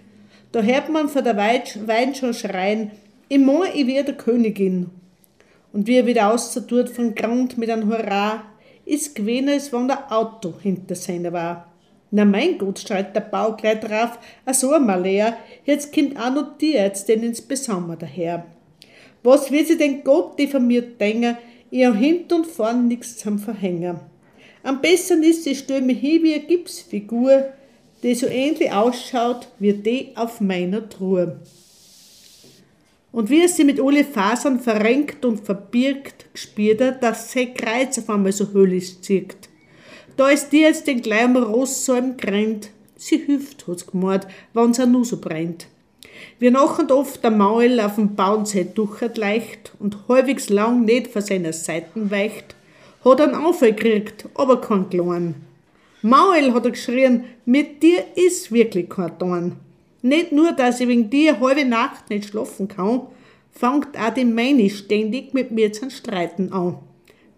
Da 0.53 0.61
hört 0.61 0.89
man 0.89 1.09
von 1.09 1.25
der 1.25 1.35
Wein 1.35 2.15
schon 2.15 2.33
schreien, 2.33 2.91
ich 3.27 3.39
mein, 3.39 3.75
ich 3.75 3.87
werde 3.87 4.13
Königin. 4.13 4.89
Und 5.73 5.85
wie 5.87 5.97
er 5.97 6.05
wieder 6.05 6.31
auszutut 6.33 6.87
von 6.87 7.13
Grund 7.13 7.57
mit 7.57 7.69
einem 7.69 7.89
Hurra, 7.89 8.43
ist 8.85 9.15
gewesen, 9.15 9.49
als 9.49 9.73
wenn 9.73 9.89
der 9.89 10.09
Auto 10.13 10.53
hinter 10.61 10.95
seiner 10.95 11.33
war. 11.33 11.70
Na 12.13 12.25
mein 12.25 12.57
Gott, 12.57 12.79
schreit 12.79 13.15
der 13.15 13.21
Bau 13.21 13.55
gleich 13.55 13.79
drauf, 13.79 14.19
a 14.45 14.53
so 14.53 14.73
einmal 14.73 15.01
leer, 15.01 15.37
jetzt 15.63 15.93
kommt 15.93 16.17
auch 16.19 16.33
noch 16.33 16.57
die 16.57 16.77
denn 17.07 17.23
ins 17.23 17.41
Besammer 17.41 17.95
daher. 17.95 18.45
Was 19.23 19.49
will 19.49 19.65
sie 19.65 19.77
denn 19.77 20.03
Gott 20.03 20.37
die 20.37 20.47
von 20.47 20.67
mir 20.67 20.81
denken, 20.81 21.37
ich 21.69 21.85
hab 21.85 21.95
hint 21.95 22.33
und 22.33 22.45
vorn 22.45 22.89
nix 22.89 23.17
zum 23.17 23.39
Verhängen. 23.39 24.01
Am 24.61 24.81
besten 24.81 25.23
ist, 25.23 25.47
ich 25.47 25.59
stell 25.59 25.81
mich 25.81 26.01
wie 26.01 26.33
eine 26.33 26.43
Gipsfigur, 26.43 27.45
die 28.03 28.13
so 28.13 28.27
ähnlich 28.27 28.71
ausschaut 28.73 29.47
wie 29.59 29.73
die 29.73 30.09
auf 30.15 30.41
meiner 30.41 30.89
Truhe. 30.89 31.39
Und 33.13 33.29
wie 33.29 33.41
er 33.41 33.47
sie 33.47 33.63
mit 33.63 33.79
alle 33.79 34.03
Fasern 34.03 34.59
verrenkt 34.59 35.23
und 35.23 35.45
verbirgt, 35.45 36.25
spürt 36.33 36.81
er, 36.81 36.91
dass 36.91 37.31
sein 37.31 37.53
Kreuz 37.53 37.97
auf 37.97 38.09
einmal 38.09 38.31
so 38.31 38.51
höllisch 38.53 38.99
zirkt. 39.01 39.50
Da 40.17 40.29
ist 40.29 40.49
die 40.49 40.61
jetzt 40.61 40.87
den 40.87 41.01
gleichen 41.01 41.37
Rosssalm 41.37 42.17
gerannt. 42.17 42.69
Sie 42.95 43.17
hilft, 43.17 43.67
hat's 43.67 43.87
gemord, 43.87 44.27
wenn's 44.53 44.79
auch 44.79 44.85
nur 44.85 45.05
so 45.05 45.17
brennt. 45.17 45.67
Wir 46.39 46.51
nachen 46.51 46.91
oft 46.91 47.23
der 47.23 47.31
Maul 47.31 47.79
auf 47.79 47.95
dem 47.95 48.15
Bauenzeit 48.15 48.77
duchert 48.77 49.17
leicht 49.17 49.73
und 49.79 49.97
halbwegs 50.07 50.49
lang 50.49 50.85
nicht 50.85 51.07
vor 51.07 51.21
seiner 51.21 51.53
Seiten 51.53 52.11
weicht, 52.11 52.55
hat 53.03 53.21
einen 53.21 53.35
Anfall 53.35 53.73
gekriegt, 53.73 54.27
aber 54.35 54.61
kein 54.61 54.89
kleinen. 54.89 55.35
Maul, 56.03 56.53
hat 56.53 56.65
er 56.65 56.71
geschrien, 56.71 57.25
mit 57.45 57.83
dir 57.83 58.03
ist 58.15 58.51
wirklich 58.51 58.89
kein 58.89 59.17
Dorn. 59.17 59.57
Nicht 60.01 60.31
nur, 60.31 60.51
dass 60.51 60.79
ich 60.79 60.87
wegen 60.87 61.09
dir 61.09 61.39
halbe 61.39 61.65
Nacht 61.65 62.09
nicht 62.09 62.29
schlafen 62.29 62.67
kann, 62.67 63.01
fangt 63.51 63.97
auch 63.97 64.13
die 64.13 64.25
meine 64.25 64.69
ständig 64.69 65.33
mit 65.33 65.51
mir 65.51 65.71
zu 65.71 65.89
streiten 65.89 66.51
an. 66.53 66.77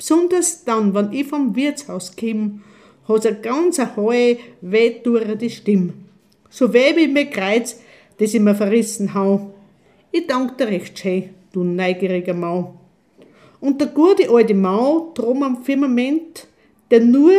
Besonders 0.04 0.66
dann, 0.66 0.94
wenn 0.94 1.14
ich 1.14 1.28
vom 1.28 1.56
Wirtshaus 1.56 2.14
komme, 2.18 2.60
hat 3.08 3.24
er 3.24 3.36
ganz 3.36 3.80
eine 3.80 3.96
hohe, 3.96 4.38
wehtuende 4.60 5.50
Stimme. 5.50 5.94
So 6.50 6.74
weh 6.74 6.94
wie 6.98 7.08
mir 7.08 7.28
Kreuz, 7.28 7.80
das 8.18 8.34
ich 8.34 8.42
mir 8.42 8.54
verrissen 8.54 9.14
hau. 9.14 9.54
Ich 10.12 10.28
dank 10.28 10.58
dir 10.58 10.68
recht 10.68 11.00
schön, 11.00 11.30
du 11.54 11.64
neugieriger 11.64 12.34
Mau. 12.34 12.74
Und 13.62 13.80
der 13.80 13.88
gute 13.88 14.30
alte 14.30 14.54
Mau, 14.54 15.14
drum 15.16 15.42
am 15.42 15.64
Firmament, 15.64 16.48
der 16.92 17.00
nur 17.00 17.32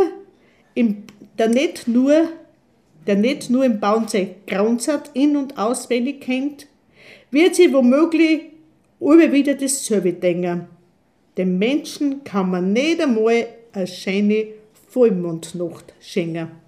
im, 0.72 1.02
der 1.36 1.48
nicht 1.48 1.86
nur, 1.86 2.30
der 3.06 3.16
nicht 3.16 3.50
nur 3.50 3.66
im 3.66 3.78
Baunsee 3.78 4.36
Graunzert 4.46 5.10
in- 5.12 5.36
und 5.36 5.58
auswendig 5.58 6.22
kennt, 6.22 6.66
wird 7.30 7.56
sie 7.56 7.70
womöglich 7.74 8.44
immer 9.00 9.30
wieder 9.32 9.52
dasselbe 9.52 10.14
denken. 10.14 10.73
Dem 11.36 11.58
Menschen 11.58 12.22
kann 12.22 12.50
man 12.50 12.72
nicht 12.72 13.00
einmal 13.00 13.46
eine 13.72 13.86
schöne 13.86 14.46
Vollmondnacht 14.88 15.92
schenken. 16.00 16.63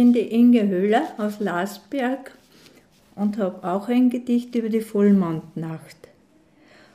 Bin 0.00 0.14
die 0.14 0.34
Inge 0.34 0.66
Höhler 0.66 1.02
aus 1.18 1.40
Lasberg 1.40 2.32
und 3.16 3.36
habe 3.36 3.68
auch 3.68 3.86
ein 3.88 4.08
Gedicht 4.08 4.54
über 4.54 4.70
die 4.70 4.80
Vollmondnacht. 4.80 6.08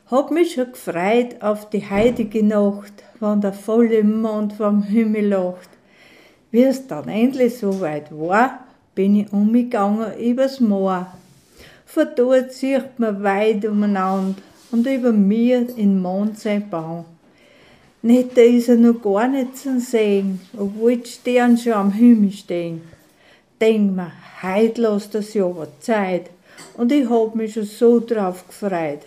Hab 0.09 0.31
mich 0.31 0.53
schon 0.53 0.71
gefreut 0.71 1.39
auf 1.39 1.69
die 1.69 1.87
heilige 1.87 2.43
Nacht, 2.43 3.03
wann 3.19 3.41
der 3.41 3.53
volle 3.53 4.03
Mond 4.03 4.53
vom 4.53 4.81
Himmel 4.81 5.27
lacht. 5.27 5.69
Wie 6.49 6.63
es 6.63 6.87
dann 6.87 7.07
endlich 7.07 7.59
so 7.59 7.79
weit 7.79 8.11
war, 8.11 8.61
bin 8.95 9.17
ich 9.17 9.31
umgegangen 9.31 10.17
übers 10.17 10.59
Moor. 10.59 11.05
Von 11.85 12.07
dort 12.15 12.53
sieht 12.53 12.97
man 12.97 13.21
weit 13.21 13.65
umeinander 13.65 14.41
und 14.71 14.87
über 14.87 15.11
mir 15.11 15.67
in 15.77 16.01
Mond 16.01 16.39
sein 16.39 16.67
Baum. 16.71 17.05
Nicht, 18.01 18.35
da 18.35 18.41
ist 18.41 18.67
er 18.67 18.77
noch 18.77 18.99
gar 18.99 19.27
nicht 19.27 19.57
zu 19.59 19.79
sehen, 19.79 20.41
obwohl 20.57 20.97
die 20.97 21.07
Sterne 21.07 21.55
schon 21.55 21.73
am 21.73 21.91
Himmel 21.91 22.31
stehen. 22.31 22.94
Denk 23.61 23.95
mir, 23.95 24.11
heut 24.43 24.77
lässt 24.77 25.15
das 25.15 25.33
Jahr 25.33 25.55
was 25.55 25.79
Zeit 25.79 26.29
und 26.75 26.91
ich 26.91 27.09
hab 27.09 27.35
mich 27.35 27.53
schon 27.53 27.63
so 27.63 27.99
drauf 27.99 28.45
gefreut. 28.47 28.99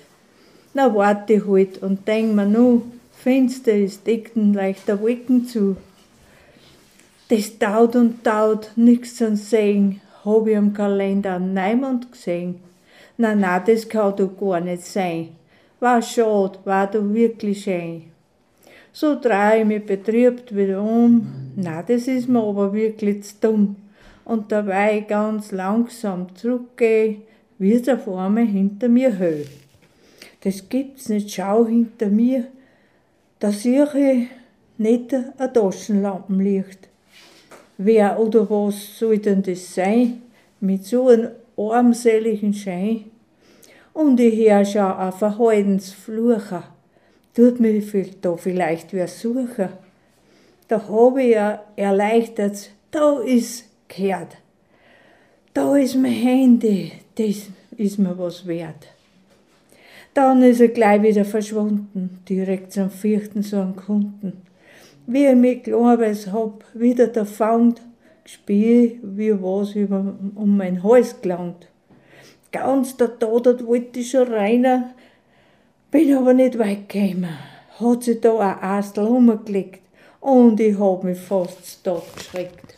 Na 0.74 0.94
warte 0.94 1.34
ich 1.34 1.46
halt 1.46 1.82
und 1.82 2.06
denk 2.08 2.34
mir 2.34 2.46
nu, 2.46 2.82
Fenster 3.12 3.74
ist 3.74 4.06
deckten 4.06 4.54
leichter 4.54 5.00
Wolken 5.00 5.46
zu. 5.46 5.76
Das 7.28 7.58
taut 7.58 7.94
und 7.94 8.24
taut, 8.24 8.70
nix 8.76 9.16
zu 9.16 9.36
sehen, 9.36 10.00
hab 10.24 10.46
ich 10.46 10.56
am 10.56 10.72
Kalender 10.72 11.34
einen 11.34 11.52
Neumond 11.52 12.10
gesehen. 12.10 12.60
Na, 13.18 13.34
na, 13.34 13.58
das 13.60 13.88
kann 13.88 14.16
doch 14.16 14.30
gar 14.38 14.60
nicht 14.60 14.84
sein. 14.84 15.28
War 15.80 16.00
schad, 16.00 16.60
war 16.64 16.86
doch 16.86 17.12
wirklich 17.12 17.64
schön. 17.64 18.04
So 18.92 19.20
drehe 19.20 19.60
ich 19.60 19.66
mich 19.66 19.84
betrübt 19.84 20.56
wieder 20.56 20.82
um. 20.82 21.52
Na, 21.56 21.82
das 21.82 22.08
ist 22.08 22.28
mir 22.28 22.42
aber 22.42 22.72
wirklich 22.72 23.24
zu 23.24 23.34
dumm. 23.40 23.76
Und 24.28 24.52
dabei 24.52 25.00
ganz 25.00 25.50
langsam 25.50 26.36
zurückgehe, 26.36 27.22
wird 27.58 27.90
auf 27.90 28.06
einmal 28.08 28.46
hinter 28.46 28.88
mir 28.88 29.12
hell. 29.12 29.44
Das 30.44 30.68
gibt's 30.68 31.08
nicht, 31.08 31.34
schau 31.34 31.66
hinter 31.66 32.06
mir. 32.06 32.44
Da 33.40 33.50
sehe 33.50 33.88
ich 33.96 34.28
nicht 34.78 35.12
ein 35.12 35.52
Taschenlampenlicht. 35.52 36.88
Wer 37.78 38.20
oder 38.20 38.48
was 38.48 38.96
soll 38.96 39.18
denn 39.18 39.42
das 39.42 39.74
sein, 39.74 40.22
mit 40.60 40.84
so 40.84 41.08
einem 41.08 41.30
armseligen 41.56 42.54
Schein? 42.54 43.06
Und 43.92 44.20
ich 44.20 44.48
höre 44.48 44.64
schon 44.64 44.92
ein 44.92 45.12
Verhaltensflucher 45.12 46.62
tut 47.38 47.60
mir 47.60 47.80
da 48.20 48.36
vielleicht 48.36 48.92
wer 48.92 49.06
suchen. 49.06 49.68
Da 50.66 50.88
habe 50.88 51.22
ich 51.22 51.34
ja 51.34 51.62
erleichtert, 51.76 52.70
da 52.90 53.20
ist 53.20 53.67
gehört. 53.88 54.36
Da 55.54 55.76
ist 55.76 55.96
mein 55.96 56.12
Handy, 56.12 56.92
das 57.16 57.48
ist 57.76 57.98
mir 57.98 58.16
was 58.18 58.46
wert. 58.46 58.88
Dann 60.14 60.42
ist 60.42 60.60
er 60.60 60.68
gleich 60.68 61.02
wieder 61.02 61.24
verschwunden, 61.24 62.20
direkt 62.28 62.72
zum 62.72 62.90
vierten 62.90 63.42
so 63.42 63.60
einen 63.60 63.76
Kunden. 63.76 64.42
Wie 65.06 65.26
ich 65.26 65.34
mich 65.34 65.62
glaubt 65.62 66.26
hab, 66.32 66.64
wieder 66.74 67.06
der 67.06 67.24
Found, 67.24 67.80
gespielt, 68.24 69.00
wie 69.02 69.32
was 69.32 69.74
über, 69.74 70.14
um 70.34 70.56
mein 70.56 70.82
Hals 70.82 71.20
gelangt. 71.20 71.68
Ganz 72.52 72.96
der 72.96 73.18
Tod 73.18 73.66
wollte 73.66 74.00
ich 74.00 74.10
schon 74.10 74.28
reiner, 74.28 74.90
bin 75.90 76.14
aber 76.14 76.34
nicht 76.34 76.58
weit 76.58 76.88
gekommen. 76.88 77.38
Hat 77.78 78.02
sich 78.02 78.20
da 78.20 78.38
ein 78.38 78.62
Astel 78.62 79.06
umgelegt 79.06 79.82
und 80.20 80.60
ich 80.60 80.78
hab 80.78 81.04
mich 81.04 81.18
fast 81.18 81.84
zu 81.84 82.02
geschreckt. 82.14 82.77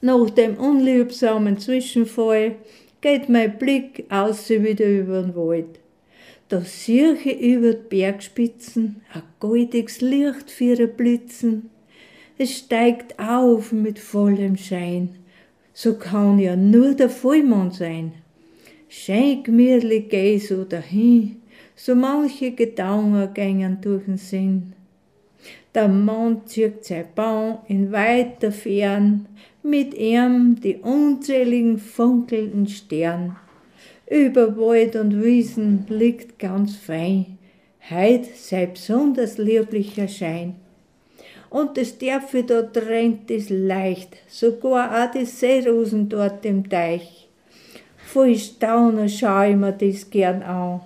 Nach 0.00 0.30
dem 0.30 0.56
unliebsamen 0.56 1.58
Zwischenfall 1.58 2.54
geht 3.00 3.28
mein 3.28 3.58
Blick 3.58 4.04
aus 4.10 4.48
wieder 4.48 4.86
über 4.86 5.22
den 5.22 5.34
Wald. 5.34 5.80
Da 6.48 6.60
sehe 6.60 7.14
ich 7.14 7.40
über 7.40 7.74
die 7.74 7.88
Bergspitzen 7.88 9.02
ein 9.12 9.22
goldiges 9.40 10.00
Licht 10.00 10.52
für 10.52 10.86
blitzen. 10.86 11.70
Es 12.38 12.58
steigt 12.58 13.18
auf 13.18 13.72
mit 13.72 13.98
vollem 13.98 14.56
Schein. 14.56 15.16
So 15.74 15.94
kann 15.94 16.38
ja 16.38 16.54
nur 16.54 16.94
der 16.94 17.10
Vollmond 17.10 17.74
sein. 17.74 18.12
Schön 18.88 19.42
gemütlich 19.42 20.08
geh 20.08 20.38
so 20.38 20.64
dahin, 20.64 21.42
so 21.74 21.96
manche 21.96 22.52
Gedanken 22.52 23.34
gängen 23.34 23.78
durch 23.80 24.04
den 24.04 24.16
Sinn. 24.16 24.72
Der 25.74 25.88
Mond 25.88 26.48
zieht 26.48 26.84
sein 26.84 27.04
Baum 27.14 27.58
in 27.68 27.92
weiter 27.92 28.50
Fern, 28.50 29.26
mit 29.62 29.94
ihm 29.94 30.56
die 30.62 30.76
unzähligen 30.76 31.78
funkelnden 31.78 32.66
Stern. 32.66 33.36
Über 34.08 34.56
Wald 34.56 34.96
und 34.96 35.22
Wiesen 35.22 35.84
liegt 35.88 36.38
ganz 36.38 36.76
fein, 36.76 37.38
heut 37.90 38.26
sei 38.34 38.66
besonders 38.66 39.38
lieblicher 39.38 40.08
Schein. 40.08 40.56
Und 41.50 41.76
das 41.76 41.98
Dörfel 41.98 42.42
da 42.42 42.62
drängt 42.62 43.30
ist 43.30 43.50
leicht, 43.50 44.16
sogar 44.28 45.04
auch 45.04 45.10
die 45.10 45.24
Seerosen 45.24 46.08
dort 46.08 46.44
im 46.44 46.68
Teich. 46.68 47.28
Voll 47.96 48.36
Stauner 48.36 49.08
schau 49.08 49.42
ich 49.42 49.56
mir 49.56 49.72
das 49.72 50.08
gern 50.10 50.42
an 50.42 50.80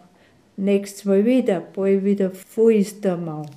nächstes 0.56 1.04
Mal 1.04 1.24
wieder, 1.24 1.60
bald 1.60 2.04
wieder 2.04 2.30
voll 2.30 2.74
ist 2.74 3.04
der 3.04 3.16
Mann. 3.16 3.48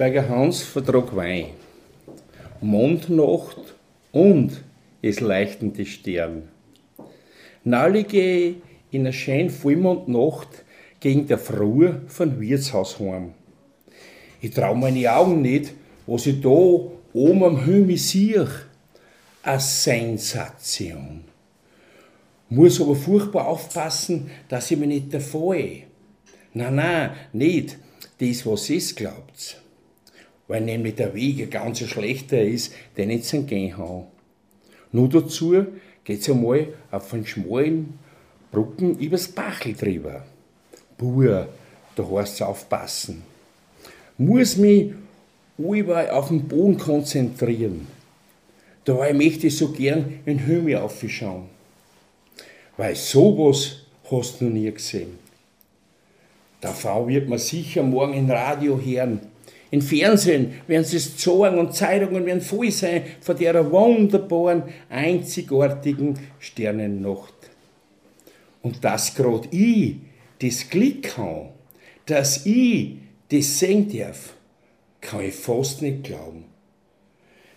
Schweiger 0.00 0.30
Hans 0.30 0.62
vertrag 0.62 1.14
Wein. 1.14 1.48
Mondnacht 2.62 3.74
und 4.12 4.62
es 5.02 5.20
leuchten 5.20 5.74
die 5.74 5.84
Sterne. 5.84 6.44
Nalli 7.64 8.04
gehe 8.04 8.54
in 8.90 9.02
einer 9.02 9.12
schönen 9.12 9.50
Vollmondnacht 9.50 10.64
gegen 11.00 11.26
der 11.26 11.36
Früh 11.36 11.92
von 12.06 12.40
Wirtshaus 12.40 12.98
heim. 12.98 13.34
Ich 14.40 14.52
trau 14.52 14.74
meine 14.74 15.14
Augen 15.14 15.42
nicht, 15.42 15.74
was 16.06 16.24
ich 16.24 16.40
da 16.40 16.48
oben 16.48 17.44
am 17.44 17.62
Himmel 17.66 17.98
sehe. 17.98 18.48
Eine 19.42 19.60
Sensation. 19.60 21.24
Muss 22.48 22.80
aber 22.80 22.96
furchtbar 22.96 23.48
aufpassen, 23.48 24.30
dass 24.48 24.70
ich 24.70 24.78
mir 24.78 24.86
nicht 24.86 25.12
erfalle. 25.12 25.82
Nein, 26.54 26.74
nein, 26.76 27.10
nicht 27.34 27.76
das, 28.18 28.46
was 28.46 28.70
es 28.70 28.96
glaubt. 28.96 29.60
Weil 30.50 30.62
nämlich 30.62 30.96
der 30.96 31.14
Weg 31.14 31.40
ein 31.40 31.48
ganz 31.48 31.78
schlechter 31.78 32.42
ist, 32.42 32.72
den 32.96 33.10
ich 33.10 33.22
zum 33.22 33.46
Gehen 33.46 33.78
habe. 33.78 34.06
Nur 34.90 35.08
dazu 35.08 35.64
geht's 36.02 36.28
einmal 36.28 36.66
auf 36.90 37.14
einen 37.14 37.24
schmalen 37.24 37.96
Brücken 38.50 38.98
übers 38.98 39.28
Bachel 39.28 39.74
drüber. 39.74 40.24
Buhr, 40.98 41.48
da 41.94 42.10
heißt's 42.10 42.42
aufpassen. 42.42 43.22
Muss 44.18 44.56
mich 44.56 44.92
überall 45.56 46.10
auf 46.10 46.30
den 46.30 46.48
Boden 46.48 46.76
konzentrieren. 46.76 47.86
Dabei 48.84 49.12
möchte 49.12 49.46
ich 49.46 49.56
so 49.56 49.68
gern 49.68 50.18
in 50.26 50.40
Himmel 50.40 50.78
aufschauen. 50.78 51.44
Weil 52.76 52.96
sowas 52.96 53.82
hast 54.10 54.40
du 54.40 54.46
noch 54.46 54.54
nie 54.54 54.72
gesehen. 54.72 55.16
Davon 56.60 57.06
wird 57.06 57.28
man 57.28 57.38
sicher 57.38 57.84
morgen 57.84 58.14
im 58.14 58.28
Radio 58.28 58.80
hören. 58.80 59.29
Im 59.70 59.82
Fernsehen 59.82 60.54
werden 60.66 60.84
sie 60.84 60.96
es 60.96 61.20
sagen 61.22 61.58
und 61.58 61.74
Zeitungen 61.74 62.26
werden 62.26 62.40
voll 62.40 62.70
sein 62.70 63.04
von 63.20 63.36
der 63.36 63.70
wunderbaren, 63.70 64.64
einzigartigen 64.88 66.18
Sternennacht. 66.40 67.34
Und 68.62 68.84
dass 68.84 69.14
grad 69.14 69.48
ich 69.52 69.96
das 70.40 70.68
Glück 70.68 71.16
habe, 71.16 71.50
dass 72.06 72.44
ich 72.46 72.96
das 73.28 73.58
sehen 73.60 73.96
darf, 73.96 74.34
kann 75.00 75.24
ich 75.24 75.34
fast 75.34 75.82
nicht 75.82 76.04
glauben. 76.04 76.44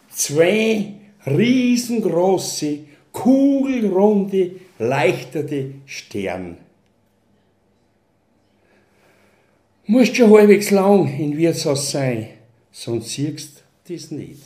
Zwei 0.09 0.93
riesengroße, 1.25 2.79
kugelrunde, 3.11 4.51
leichterte 4.77 5.73
Sterne. 5.85 6.57
Musst 9.85 10.15
schon 10.15 10.31
halbwegs 10.31 10.71
lang 10.71 11.13
in 11.19 11.35
Wirtshaus 11.35 11.91
sein, 11.91 12.29
sonst 12.71 13.09
siehst 13.09 13.63
du 13.85 13.93
das 13.93 14.11
nicht. 14.11 14.43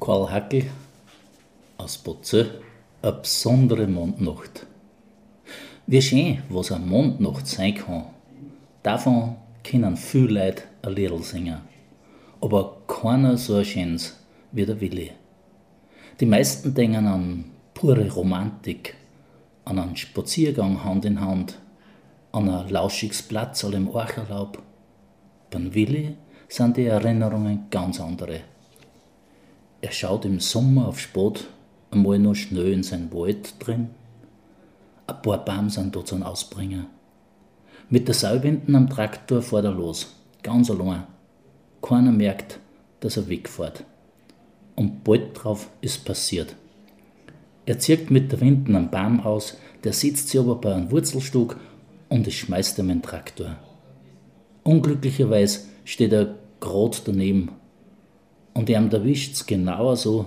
Karl 0.00 0.28
Hackel 0.32 0.64
aus 1.78 1.98
Botze, 1.98 2.60
eine 3.02 3.12
besondere 3.12 3.86
Mondnacht. 3.86 4.66
Wie 5.86 6.02
schön, 6.02 6.42
was 6.48 6.72
eine 6.72 6.84
Mondnacht 6.84 7.46
sein 7.46 7.76
kann. 7.76 8.06
Davon 8.82 9.36
können 9.62 9.96
viele 9.96 10.46
Leute 10.46 10.64
ein 10.82 10.94
Lied 10.96 11.24
singen. 11.24 11.60
Aber 12.40 12.78
keiner 12.88 13.36
so 13.36 13.54
ein 13.54 13.64
schönes 13.64 14.16
wie 14.50 14.66
der 14.66 14.80
Willi. 14.80 15.12
Die 16.18 16.26
meisten 16.26 16.74
denken 16.74 17.06
an 17.06 17.44
pure 17.74 18.10
Romantik, 18.10 18.96
an 19.64 19.78
einen 19.78 19.96
Spaziergang 19.96 20.82
Hand 20.82 21.04
in 21.04 21.20
Hand, 21.20 21.60
an 22.34 22.48
ein 22.48 22.68
lauschiges 22.68 23.22
Platzl 23.22 23.74
im 23.74 23.88
Orcherlaub. 23.88 24.60
Beim 25.50 25.72
Willi 25.72 26.16
sind 26.48 26.76
die 26.76 26.86
Erinnerungen 26.86 27.66
ganz 27.70 28.00
andere. 28.00 28.40
Er 29.80 29.92
schaut 29.92 30.24
im 30.24 30.40
Sommer 30.40 30.88
auf 30.88 30.98
Spot 30.98 31.34
einmal 31.92 32.18
noch 32.18 32.34
schnell 32.34 32.72
in 32.72 32.82
sein 32.82 33.12
Wald 33.12 33.54
drin. 33.64 33.90
Ein 35.06 35.22
paar 35.22 35.44
Baum 35.44 35.70
sind 35.70 35.94
dort 35.94 36.08
zum 36.08 36.24
Ausbringen. 36.24 36.86
Mit 37.88 38.08
der 38.08 38.16
Säubinden 38.16 38.74
am 38.74 38.90
Traktor 38.90 39.40
fährt 39.40 39.66
er 39.66 39.72
los, 39.72 40.12
ganz 40.42 40.70
allein. 40.70 41.04
Keiner 41.82 42.12
merkt, 42.12 42.58
dass 42.98 43.16
er 43.16 43.28
wegfährt. 43.28 43.84
Und 44.74 45.04
bald 45.04 45.30
drauf 45.34 45.68
ist 45.80 46.04
passiert. 46.04 46.56
Er 47.64 47.78
zieht 47.78 48.10
mit 48.10 48.32
der 48.32 48.40
Winden 48.40 48.74
am 48.74 48.90
Baum 48.90 49.20
aus, 49.20 49.56
der 49.84 49.92
sitzt 49.92 50.30
sich 50.30 50.40
aber 50.40 50.56
bei 50.56 50.74
einem 50.74 50.90
Wurzelstück 50.90 51.56
und 52.14 52.28
es 52.28 52.34
schmeißt 52.34 52.78
ihm 52.78 52.90
einen 52.90 53.02
Traktor. 53.02 53.56
Unglücklicherweise 54.62 55.62
steht 55.84 56.12
er 56.12 56.36
gerade 56.60 56.96
daneben 57.04 57.50
und 58.52 58.70
ihm 58.70 58.88
erwischt's 58.88 59.46
genauer 59.46 59.96
so, 59.96 60.26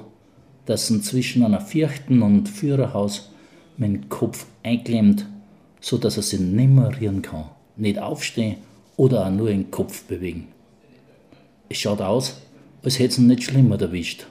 dass 0.66 0.90
ihn 0.90 1.02
zwischen 1.02 1.46
einer 1.46 1.62
Vierchten 1.62 2.24
und 2.24 2.50
Führerhaus 2.50 3.32
dem 3.78 4.10
Kopf 4.10 4.48
einklemmt, 4.64 5.28
so 5.80 5.98
dass 5.98 6.18
er 6.18 6.24
sich 6.24 6.42
nimmer 6.42 6.92
rühren 7.00 7.22
kann, 7.22 7.46
nicht 7.78 8.00
aufstehen 8.00 8.58
oder 8.98 9.26
auch 9.26 9.32
nur 9.32 9.48
den 9.48 9.72
Kopf 9.72 10.04
bewegen. 10.04 10.50
Es 11.70 11.78
schaut 11.78 12.02
aus, 12.02 12.42
als 12.84 13.00
hätte 13.00 13.14
es 13.14 13.18
ihn 13.18 13.28
nicht 13.28 13.44
schlimmer 13.44 13.80
erwischt. 13.80 14.28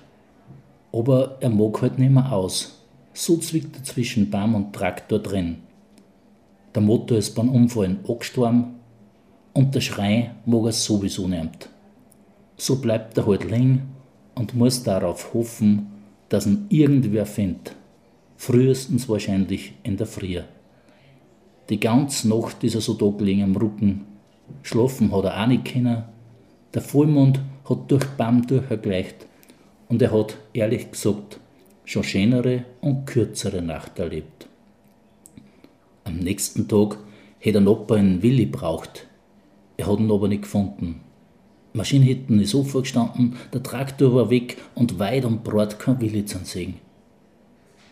Aber 0.92 1.38
er 1.40 1.48
mag 1.48 1.80
halt 1.80 1.98
nimmer 1.98 2.32
aus. 2.32 2.82
So 3.14 3.38
zwickt 3.38 3.76
er 3.76 3.84
zwischen 3.84 4.28
Baum 4.28 4.54
und 4.54 4.74
Traktor 4.74 5.20
drin. 5.20 5.62
Der 6.76 6.82
Motor 6.82 7.16
ist 7.16 7.34
beim 7.34 7.48
Umfallen 7.48 8.00
angestorben 8.06 8.74
und 9.54 9.74
der 9.74 9.80
Schrei 9.80 10.32
mag 10.44 10.66
er 10.66 10.72
sowieso 10.72 11.26
nicht. 11.26 11.70
So 12.58 12.76
bleibt 12.82 13.16
er 13.16 13.26
halt 13.26 13.50
liegen 13.50 13.94
und 14.34 14.54
muss 14.54 14.82
darauf 14.82 15.32
hoffen, 15.32 15.86
dass 16.28 16.46
ihn 16.46 16.66
irgendwer 16.68 17.24
findet. 17.24 17.74
Frühestens 18.36 19.08
wahrscheinlich 19.08 19.72
in 19.84 19.96
der 19.96 20.06
Früh. 20.06 20.42
Die 21.70 21.80
ganze 21.80 22.28
Nacht 22.28 22.62
ist 22.62 22.74
er 22.74 22.82
so 22.82 22.92
da 22.92 23.08
gelegen 23.08 23.44
am 23.44 23.56
Rücken. 23.56 24.04
Schlafen 24.60 25.16
hat 25.16 25.24
er 25.24 25.42
auch 25.42 25.46
nicht 25.46 25.72
können. 25.72 26.04
Der 26.74 26.82
Vollmond 26.82 27.40
hat 27.66 27.90
durch 27.90 28.04
Baum 28.18 28.46
durchgeleuchtet 28.46 29.26
und 29.88 30.02
er 30.02 30.12
hat, 30.12 30.36
ehrlich 30.52 30.90
gesagt, 30.90 31.40
schon 31.86 32.04
schönere 32.04 32.66
und 32.82 33.06
kürzere 33.06 33.62
Nacht 33.62 33.98
erlebt. 33.98 34.45
Am 36.06 36.18
nächsten 36.18 36.68
Tag 36.68 36.98
hätte 37.40 37.58
er 37.58 37.62
noch 37.62 37.90
einen 37.90 38.22
Willi 38.22 38.46
braucht. 38.46 39.08
Er 39.76 39.88
hat 39.88 39.98
ihn 39.98 40.12
aber 40.12 40.28
nicht 40.28 40.42
gefunden. 40.42 41.00
Maschinenhitten 41.72 42.38
ist 42.40 42.54
aufgestanden, 42.54 43.34
der 43.52 43.64
Traktor 43.64 44.14
war 44.14 44.30
weg 44.30 44.56
und 44.76 45.00
weit 45.00 45.24
und 45.24 45.42
breit 45.42 45.80
kein 45.80 46.00
Willi 46.00 46.24
zu 46.24 46.38
sehen. 46.44 46.74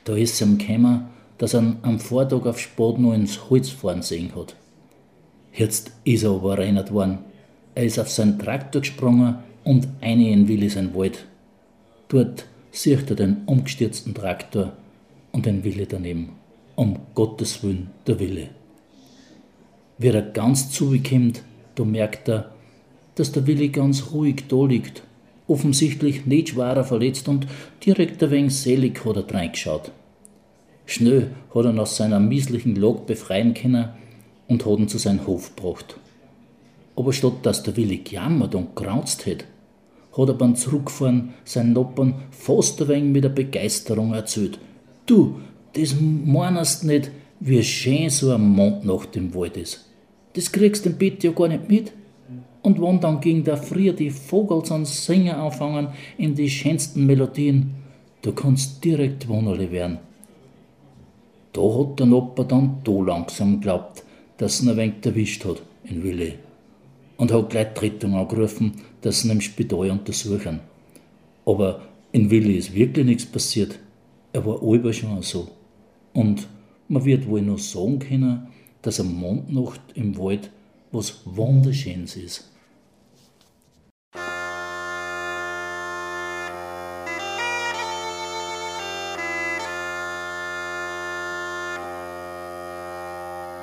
Da 0.05 0.15
ist 0.15 0.35
es 0.35 0.41
ihm 0.41 0.59
gekommen, 0.59 1.07
dass 1.39 1.55
er 1.55 1.75
am 1.83 1.99
Vortag 1.99 2.47
auf 2.47 2.61
Spad 2.61 3.01
noch 3.01 3.15
ins 3.15 3.51
Holz 3.51 3.71
fahren 3.71 4.03
sehen 4.03 4.31
hat. 4.37 4.55
Jetzt 5.53 5.91
ist 6.05 6.23
er 6.23 6.31
aber 6.31 6.59
erinnert 6.59 6.93
worden. 6.93 7.19
Er 7.75 7.83
ist 7.85 7.99
auf 7.99 8.09
seinen 8.09 8.39
Traktor 8.39 8.83
gesprungen 8.83 9.39
und 9.65 9.89
eine 10.01 10.31
in 10.31 10.47
Willi 10.47 10.69
sein 10.69 10.95
Wald. 10.95 11.27
Dort 12.07 12.47
sieht 12.71 13.11
er 13.11 13.17
den 13.17 13.43
umgestürzten 13.47 14.15
Traktor 14.15 14.73
und 15.33 15.47
den 15.47 15.65
Willi 15.65 15.85
daneben 15.85 16.43
um 16.77 16.99
Gottes 17.14 17.62
Willen 17.62 17.91
der 18.07 18.18
Wille. 18.18 18.49
Wie 19.99 20.09
er 20.09 20.22
ganz 20.22 20.70
zugekommt, 20.70 21.43
da 21.75 21.85
merkt 21.85 22.29
er, 22.29 22.53
dass 23.14 23.33
der 23.33 23.47
Willi 23.47 23.68
ganz 23.68 24.12
ruhig 24.12 24.45
da 24.49 24.64
liegt, 24.64 25.03
offensichtlich 25.47 26.27
nicht 26.27 26.51
schwerer 26.51 26.85
verletzt 26.85 27.29
und 27.29 27.47
direkt 27.85 28.22
ein 28.22 28.31
wenig 28.31 28.57
selig 28.57 29.05
hat 29.05 29.16
er 29.16 29.35
reingeschaut. 29.35 29.93
Schnell 30.87 31.31
hat 31.55 31.64
er 31.64 31.72
nach 31.72 31.87
seiner 31.87 32.20
mieslichen 32.20 32.77
Log 32.77 33.07
befreien 33.07 33.55
können 33.55 33.91
und 34.49 34.66
hat 34.66 34.79
ihn 34.79 34.89
zu 34.89 34.99
seinem 34.99 35.27
Hof 35.27 35.55
gebracht. 35.55 35.97
Aber 36.97 37.12
statt 37.12 37.35
dass 37.43 37.62
der 37.62 37.77
Willi 37.77 37.99
gejammert 37.99 38.55
und 38.55 38.75
graunzt 38.75 39.27
hätte, 39.27 39.47
hat 40.16 40.29
er 40.29 40.35
beim 40.35 40.55
Zurückfahren 40.55 41.35
seinen 41.45 41.72
Noppern 41.72 42.14
fast 42.31 42.81
ein 42.83 42.89
wenig 42.89 43.12
mit 43.12 43.25
der 43.25 43.31
Begeisterung 43.31 44.12
erzählt. 44.12 44.59
Du, 45.07 45.41
das 45.75 45.95
meinst 46.01 46.85
nicht, 46.85 47.11
wie 47.41 47.62
schön 47.62 48.09
so 48.11 48.31
eine 48.31 48.39
Mondnacht 48.39 49.16
im 49.16 49.35
Wald 49.35 49.57
ist. 49.57 49.85
Das 50.35 50.51
kriegst 50.51 50.85
du 50.85 50.91
im 50.91 50.99
Bett 50.99 51.22
ja 51.22 51.33
gar 51.33 51.49
nicht 51.49 51.68
mit. 51.68 51.93
Und 52.62 52.81
wenn 52.81 53.01
dann 53.01 53.20
gegen 53.20 53.45
der 53.45 53.59
Früh 53.59 53.93
die 53.93 54.11
Vogel 54.11 54.62
zum 54.62 54.85
Singen 54.87 55.35
anfangen 55.35 55.89
in 56.16 56.35
die 56.35 56.49
schönsten 56.49 57.05
Melodien, 57.05 57.75
da 58.22 58.31
kannst 58.31 58.83
direkt 58.83 59.29
wunderlich 59.29 59.70
werden. 59.70 59.99
Da 61.53 61.61
hat 61.61 62.01
der 62.01 62.11
Opa 62.11 62.45
dann 62.45 62.81
da 62.83 62.93
langsam 62.93 63.61
geglaubt, 63.61 64.03
dass 64.39 64.62
er 64.62 64.72
ein 64.72 64.77
wenig 64.77 64.95
erwischt 65.05 65.45
hat, 65.45 65.62
in 65.85 66.03
Willi. 66.03 66.35
Und 67.16 67.33
hat 67.33 67.51
gleich 67.51 67.75
die 67.75 67.81
Rettung 67.81 68.14
angerufen, 68.14 68.72
dass 69.03 69.25
ihn 69.25 69.31
im 69.31 69.41
Spital 69.41 69.91
untersuchen. 69.91 70.61
Aber 71.45 71.83
in 72.12 72.31
Willi 72.31 72.57
ist 72.57 72.75
wirklich 72.75 73.05
nichts 73.05 73.27
passiert. 73.27 73.79
Er 74.33 74.45
war 74.47 74.61
allweil 74.62 74.93
schon 74.93 75.22
so. 75.22 75.49
Und 76.15 76.47
man 76.89 77.05
wird 77.05 77.29
wohl 77.29 77.43
noch 77.43 77.59
sagen 77.59 77.99
können, 77.99 78.47
dass 78.83 79.01
eine 79.01 79.11
Mondnacht 79.11 79.81
im 79.95 80.17
Wald 80.17 80.51
was 80.93 81.21
Wunderschönes 81.25 82.15
ist. 82.15 82.51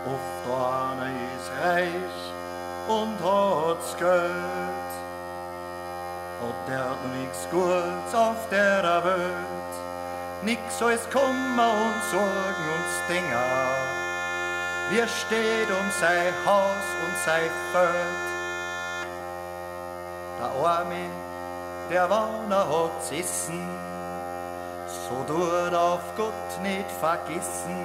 Oft 0.06 0.45
einer 0.45 1.10
ist 1.38 1.52
reich 1.64 1.88
und 2.89 3.18
hat's 3.24 3.95
Geld, 3.97 4.91
hat 6.41 6.68
der 6.68 6.97
nichts 7.18 7.47
Gutes 7.49 8.14
auf 8.14 8.49
der 8.49 9.02
Welt 9.06 9.70
nix 10.44 10.82
als 10.82 11.10
Kummer 11.10 11.72
und 11.72 12.04
Sorgen 12.12 12.66
und 12.76 12.86
Stinger. 13.06 13.92
Wir 14.89 15.08
steht 15.08 15.70
um 15.70 15.92
sein 16.00 16.34
Haus 16.46 16.86
und 17.04 17.18
sein 17.26 17.50
Feld. 17.72 18.32
Der 20.39 20.68
Arme, 20.68 21.10
der 21.89 22.10
Warner 22.10 22.66
hat's 22.68 23.12
essen, 23.12 23.70
so 24.88 25.24
tut 25.28 25.74
auf 25.74 26.02
Gott 26.18 26.62
nicht 26.64 26.92
vergessen. 27.00 27.78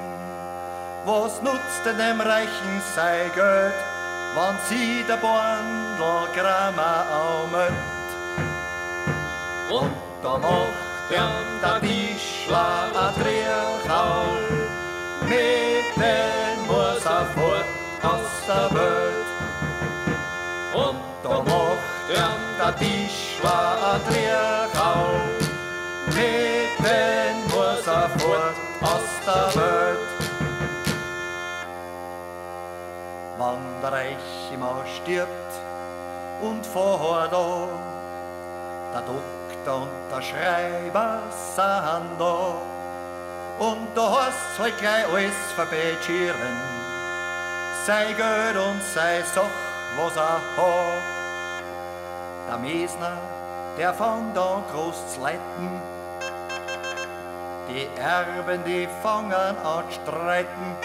Was 1.04 1.40
nutzt 1.42 1.84
denn 1.84 1.98
dem 1.98 2.20
Reichen 2.20 2.82
sein 2.94 3.30
Geld, 3.34 3.74
wann 4.34 4.58
sie 4.68 5.04
der 5.06 5.18
Bondel 5.18 6.28
Grammer 6.34 7.04
aumelt? 7.12 7.72
Und 9.70 9.92
da 10.22 10.38
macht 10.38 10.85
der 11.10 11.80
Tischler 11.80 12.90
a 12.94 13.12
Triechal, 13.12 14.26
mit 15.22 15.96
dem 15.96 16.66
muss 16.66 17.04
er 17.04 17.26
fort 17.34 17.70
aus 18.02 18.32
der 18.48 18.70
Welt. 18.76 19.28
Und 20.74 21.02
da 21.22 21.42
macht 21.42 22.08
der 22.08 22.76
Tischler 22.76 23.78
a 23.92 23.98
Triechal, 24.08 25.06
mit 26.08 26.86
dem 26.86 27.36
muss 27.54 27.86
er 27.86 28.08
fort 28.18 28.56
aus 28.82 29.10
der 29.26 29.62
Welt. 29.62 30.08
Wann 33.38 33.64
der 33.82 33.92
Reich 33.92 34.52
immer 34.52 34.84
stirbt 34.96 35.52
und 36.40 36.64
vorher 36.66 37.28
da, 37.28 37.68
der 38.92 39.02
Doktor 39.02 39.35
und 39.68 39.88
der 40.10 40.22
Schreiber 40.22 41.20
da. 42.18 42.54
Und 43.58 43.88
da 43.94 44.10
hast 44.10 44.58
halt 44.58 44.78
gleich 44.78 45.06
alles 45.08 45.34
verbetschieren, 45.54 46.56
sei 47.86 48.12
Geld 48.12 48.56
und 48.56 48.82
sei 48.82 49.22
Sach, 49.34 49.44
was 49.96 50.16
er 50.16 50.40
hat. 50.56 51.02
Der 52.48 52.58
Mesner, 52.58 53.16
der 53.78 53.94
fängt 53.94 54.36
an 54.36 54.62
groß 54.72 55.14
zu 55.14 55.20
leiten, 55.20 55.80
die 57.68 57.88
Erben, 57.98 58.62
die 58.64 58.88
fangen 59.02 59.32
an 59.32 59.84
zu 59.88 60.00
streiten. 60.02 60.76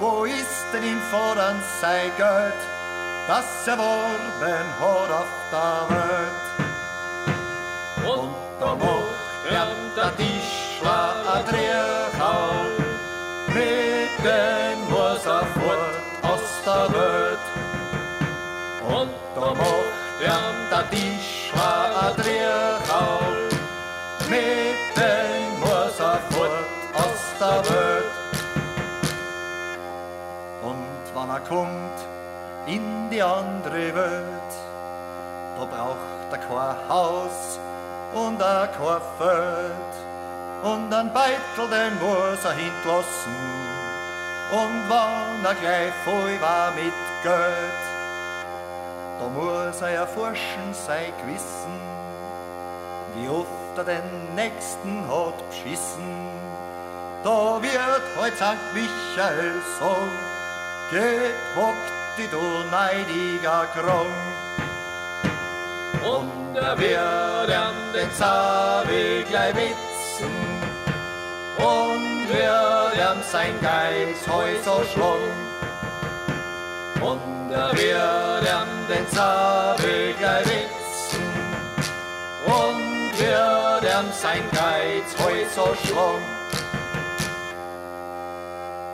Wo 0.00 0.24
ist 0.24 0.64
denn 0.72 0.82
ihm 0.82 1.00
Vordern 1.10 1.62
sein 1.80 2.10
Geld, 2.16 2.60
das 3.28 3.66
er 3.68 3.78
worben 3.78 4.68
hat 4.80 5.10
auf 5.10 5.28
der 5.52 5.96
Welt? 5.96 6.49
Und 8.12 8.34
da 8.58 8.72
ihm 8.74 9.80
der 9.94 10.16
Tischler 10.16 11.14
a 11.34 11.42
Triechal, 11.48 12.66
mit 13.54 14.12
dem 14.24 14.78
muss 14.90 15.24
er 15.26 15.46
fort 15.54 15.94
aus 16.30 16.46
der 16.66 16.86
Welt. 16.94 17.46
Und 18.98 19.14
da 19.36 19.48
ihm 20.28 20.56
der 20.72 20.84
Tischler 20.90 21.84
a 22.04 22.10
Triechal, 22.18 23.32
mit 24.28 24.80
dem 24.96 25.60
muss 25.60 26.00
er 26.00 26.18
fort 26.30 26.68
aus 27.02 27.22
der 27.40 27.58
Welt. 27.70 28.14
Und 30.62 31.14
wann 31.14 31.30
er 31.30 31.40
kommt 31.40 31.98
in 32.66 33.08
die 33.10 33.22
andere 33.22 33.94
Welt, 33.94 34.52
da 35.56 35.64
braucht 35.64 36.32
er 36.32 36.38
kein 36.38 36.88
Haus 36.88 37.60
und 38.14 38.40
er 38.40 38.68
kein 38.68 39.00
Feld. 39.18 39.94
Und 40.62 40.92
ein 40.92 41.12
Beitel, 41.12 41.68
den 41.70 41.98
muss 41.98 42.44
er 42.44 42.52
hinterlassen, 42.52 43.36
und 44.52 44.84
wann 44.88 45.44
er 45.44 45.54
gleich 45.54 45.92
voll 46.04 46.40
war 46.40 46.72
mit 46.72 46.92
Geld, 47.22 47.82
da 49.18 49.28
muss 49.28 49.80
er 49.80 49.90
erforschen 49.90 50.74
sein 50.86 51.12
Gewissen, 51.20 51.80
wie 53.14 53.28
oft 53.28 53.78
er 53.78 53.84
den 53.84 54.34
Nächsten 54.34 55.02
hat 55.08 55.48
beschissen. 55.48 56.28
Da 57.22 57.62
wird 57.62 58.02
heut 58.18 58.34
St. 58.34 58.74
Michael 58.74 59.54
so, 59.78 59.96
geht 60.90 61.56
wockt 61.56 62.00
die 62.18 62.28
du 62.28 62.40
neidiger 62.70 63.66
Kron. 63.74 64.12
Und 66.02 66.56
er 66.56 66.78
wird 66.78 67.48
ihm 67.48 67.92
den 67.94 68.12
Zawi 68.12 69.24
gleich 69.28 69.54
witzen, 69.54 70.34
und 71.58 72.28
wird 72.28 72.94
ihm 72.94 73.22
sein 73.30 73.54
Geiz 73.60 74.26
Häuser 74.26 74.84
schlung. 74.92 75.20
Und 77.00 77.52
er 77.52 77.72
wird 77.72 78.44
ihm 78.44 78.70
den 78.88 79.08
Zawi 79.08 80.14
gleich 80.18 80.46
witzen, 80.46 81.24
und 82.46 83.18
wird 83.18 83.84
ihm 83.84 84.12
sein 84.12 84.44
Geiz 84.52 85.14
Häuser 85.22 85.74
schlung. 85.84 86.22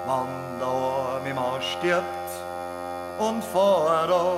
Wann 0.06 0.58
der 0.58 0.68
Arm 0.68 1.26
immer 1.26 1.60
stirbt 1.60 2.04
und 3.18 3.42
vorher 3.44 4.06
da, 4.06 4.36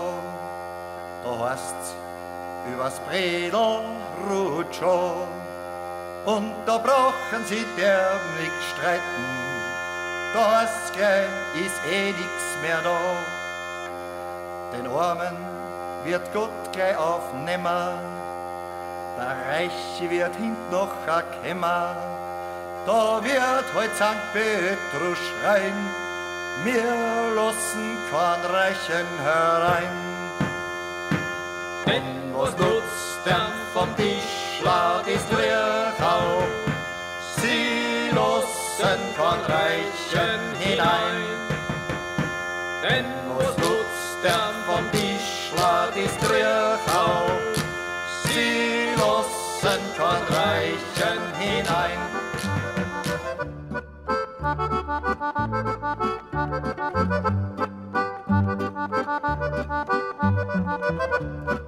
da 1.24 1.50
heißt's 1.50 1.94
übers 2.74 2.98
Bredel 3.00 3.82
ruht 4.28 4.74
schon. 4.74 5.28
Brauchen 6.88 7.44
sie 7.46 7.64
derben 7.76 8.34
nicht 8.38 8.62
streiten, 8.72 9.26
da 10.34 10.60
heißt's 10.60 10.92
gleich, 10.92 11.64
ist 11.64 11.80
eh 11.90 12.12
nix 12.12 12.56
mehr 12.62 12.80
da. 12.82 12.98
Den 14.72 14.86
Armen 14.86 15.36
wird 16.04 16.32
Gott 16.34 16.72
gleich 16.72 16.96
aufnehmen, 16.96 17.98
der 19.16 19.36
Reiche 19.48 20.10
wird 20.10 20.36
hint 20.36 20.70
noch 20.70 20.94
a 21.06 21.22
Kämmer. 21.42 21.96
Da 22.86 23.22
wird 23.22 23.74
heut 23.74 23.94
St. 23.96 24.32
Petrus 24.32 25.18
schreien, 25.18 25.80
wir 26.64 27.34
lassen 27.34 27.98
kein 28.10 28.42
Reichen 28.50 29.08
herein. 29.24 29.96
Denn 31.86 32.27
was 32.38 32.56
nutzt 32.56 33.26
denn 33.26 33.52
vom 33.74 33.88
Tischler 33.96 35.02
das 35.04 35.24
Lehrer? 35.36 36.22
Sie 37.36 38.10
lassen 38.14 39.00
kein 39.16 39.40
Reichen 39.54 40.40
hinein. 40.60 41.18
Denn 42.80 43.06
was 43.36 43.56
nutzt 43.56 44.22
denn 44.22 44.54
vom 44.68 44.84
Tischler 44.92 45.88
das 45.96 46.14
Lehrer? 46.30 47.10
Sie 48.22 48.94
lassen 48.94 49.82
kein 49.98 50.22
Reichen 50.38 51.20
hinein. 51.40 52.00
Musik 61.48 61.64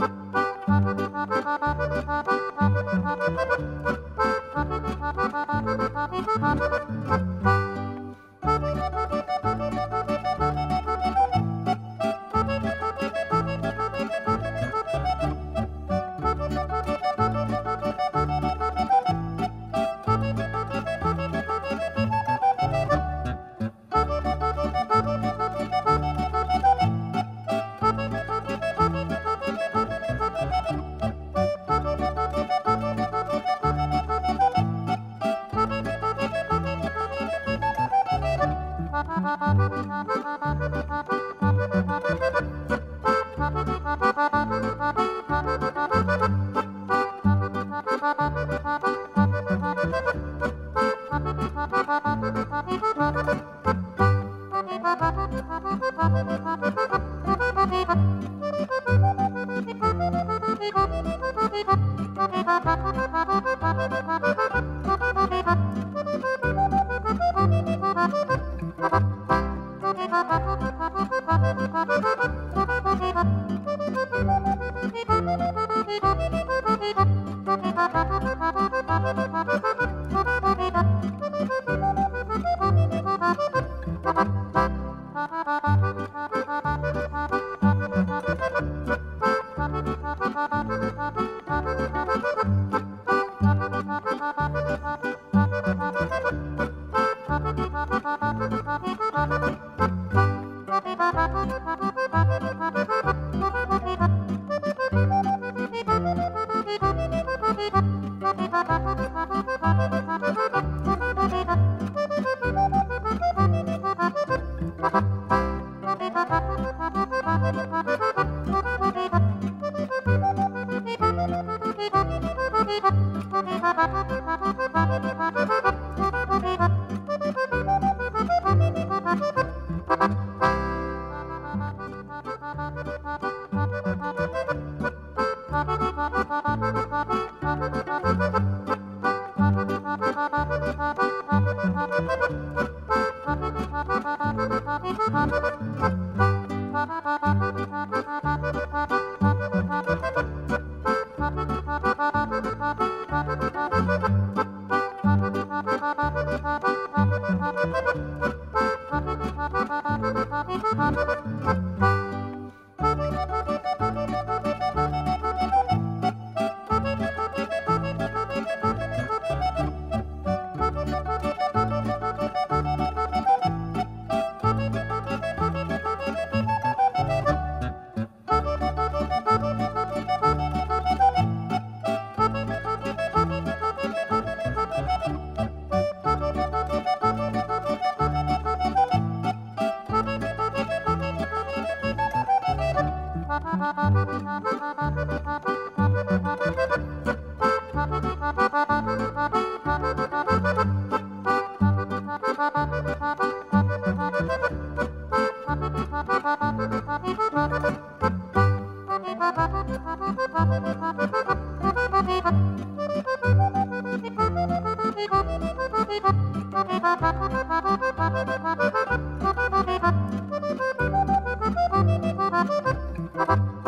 Thank 223.27 223.39
you. 223.39 223.60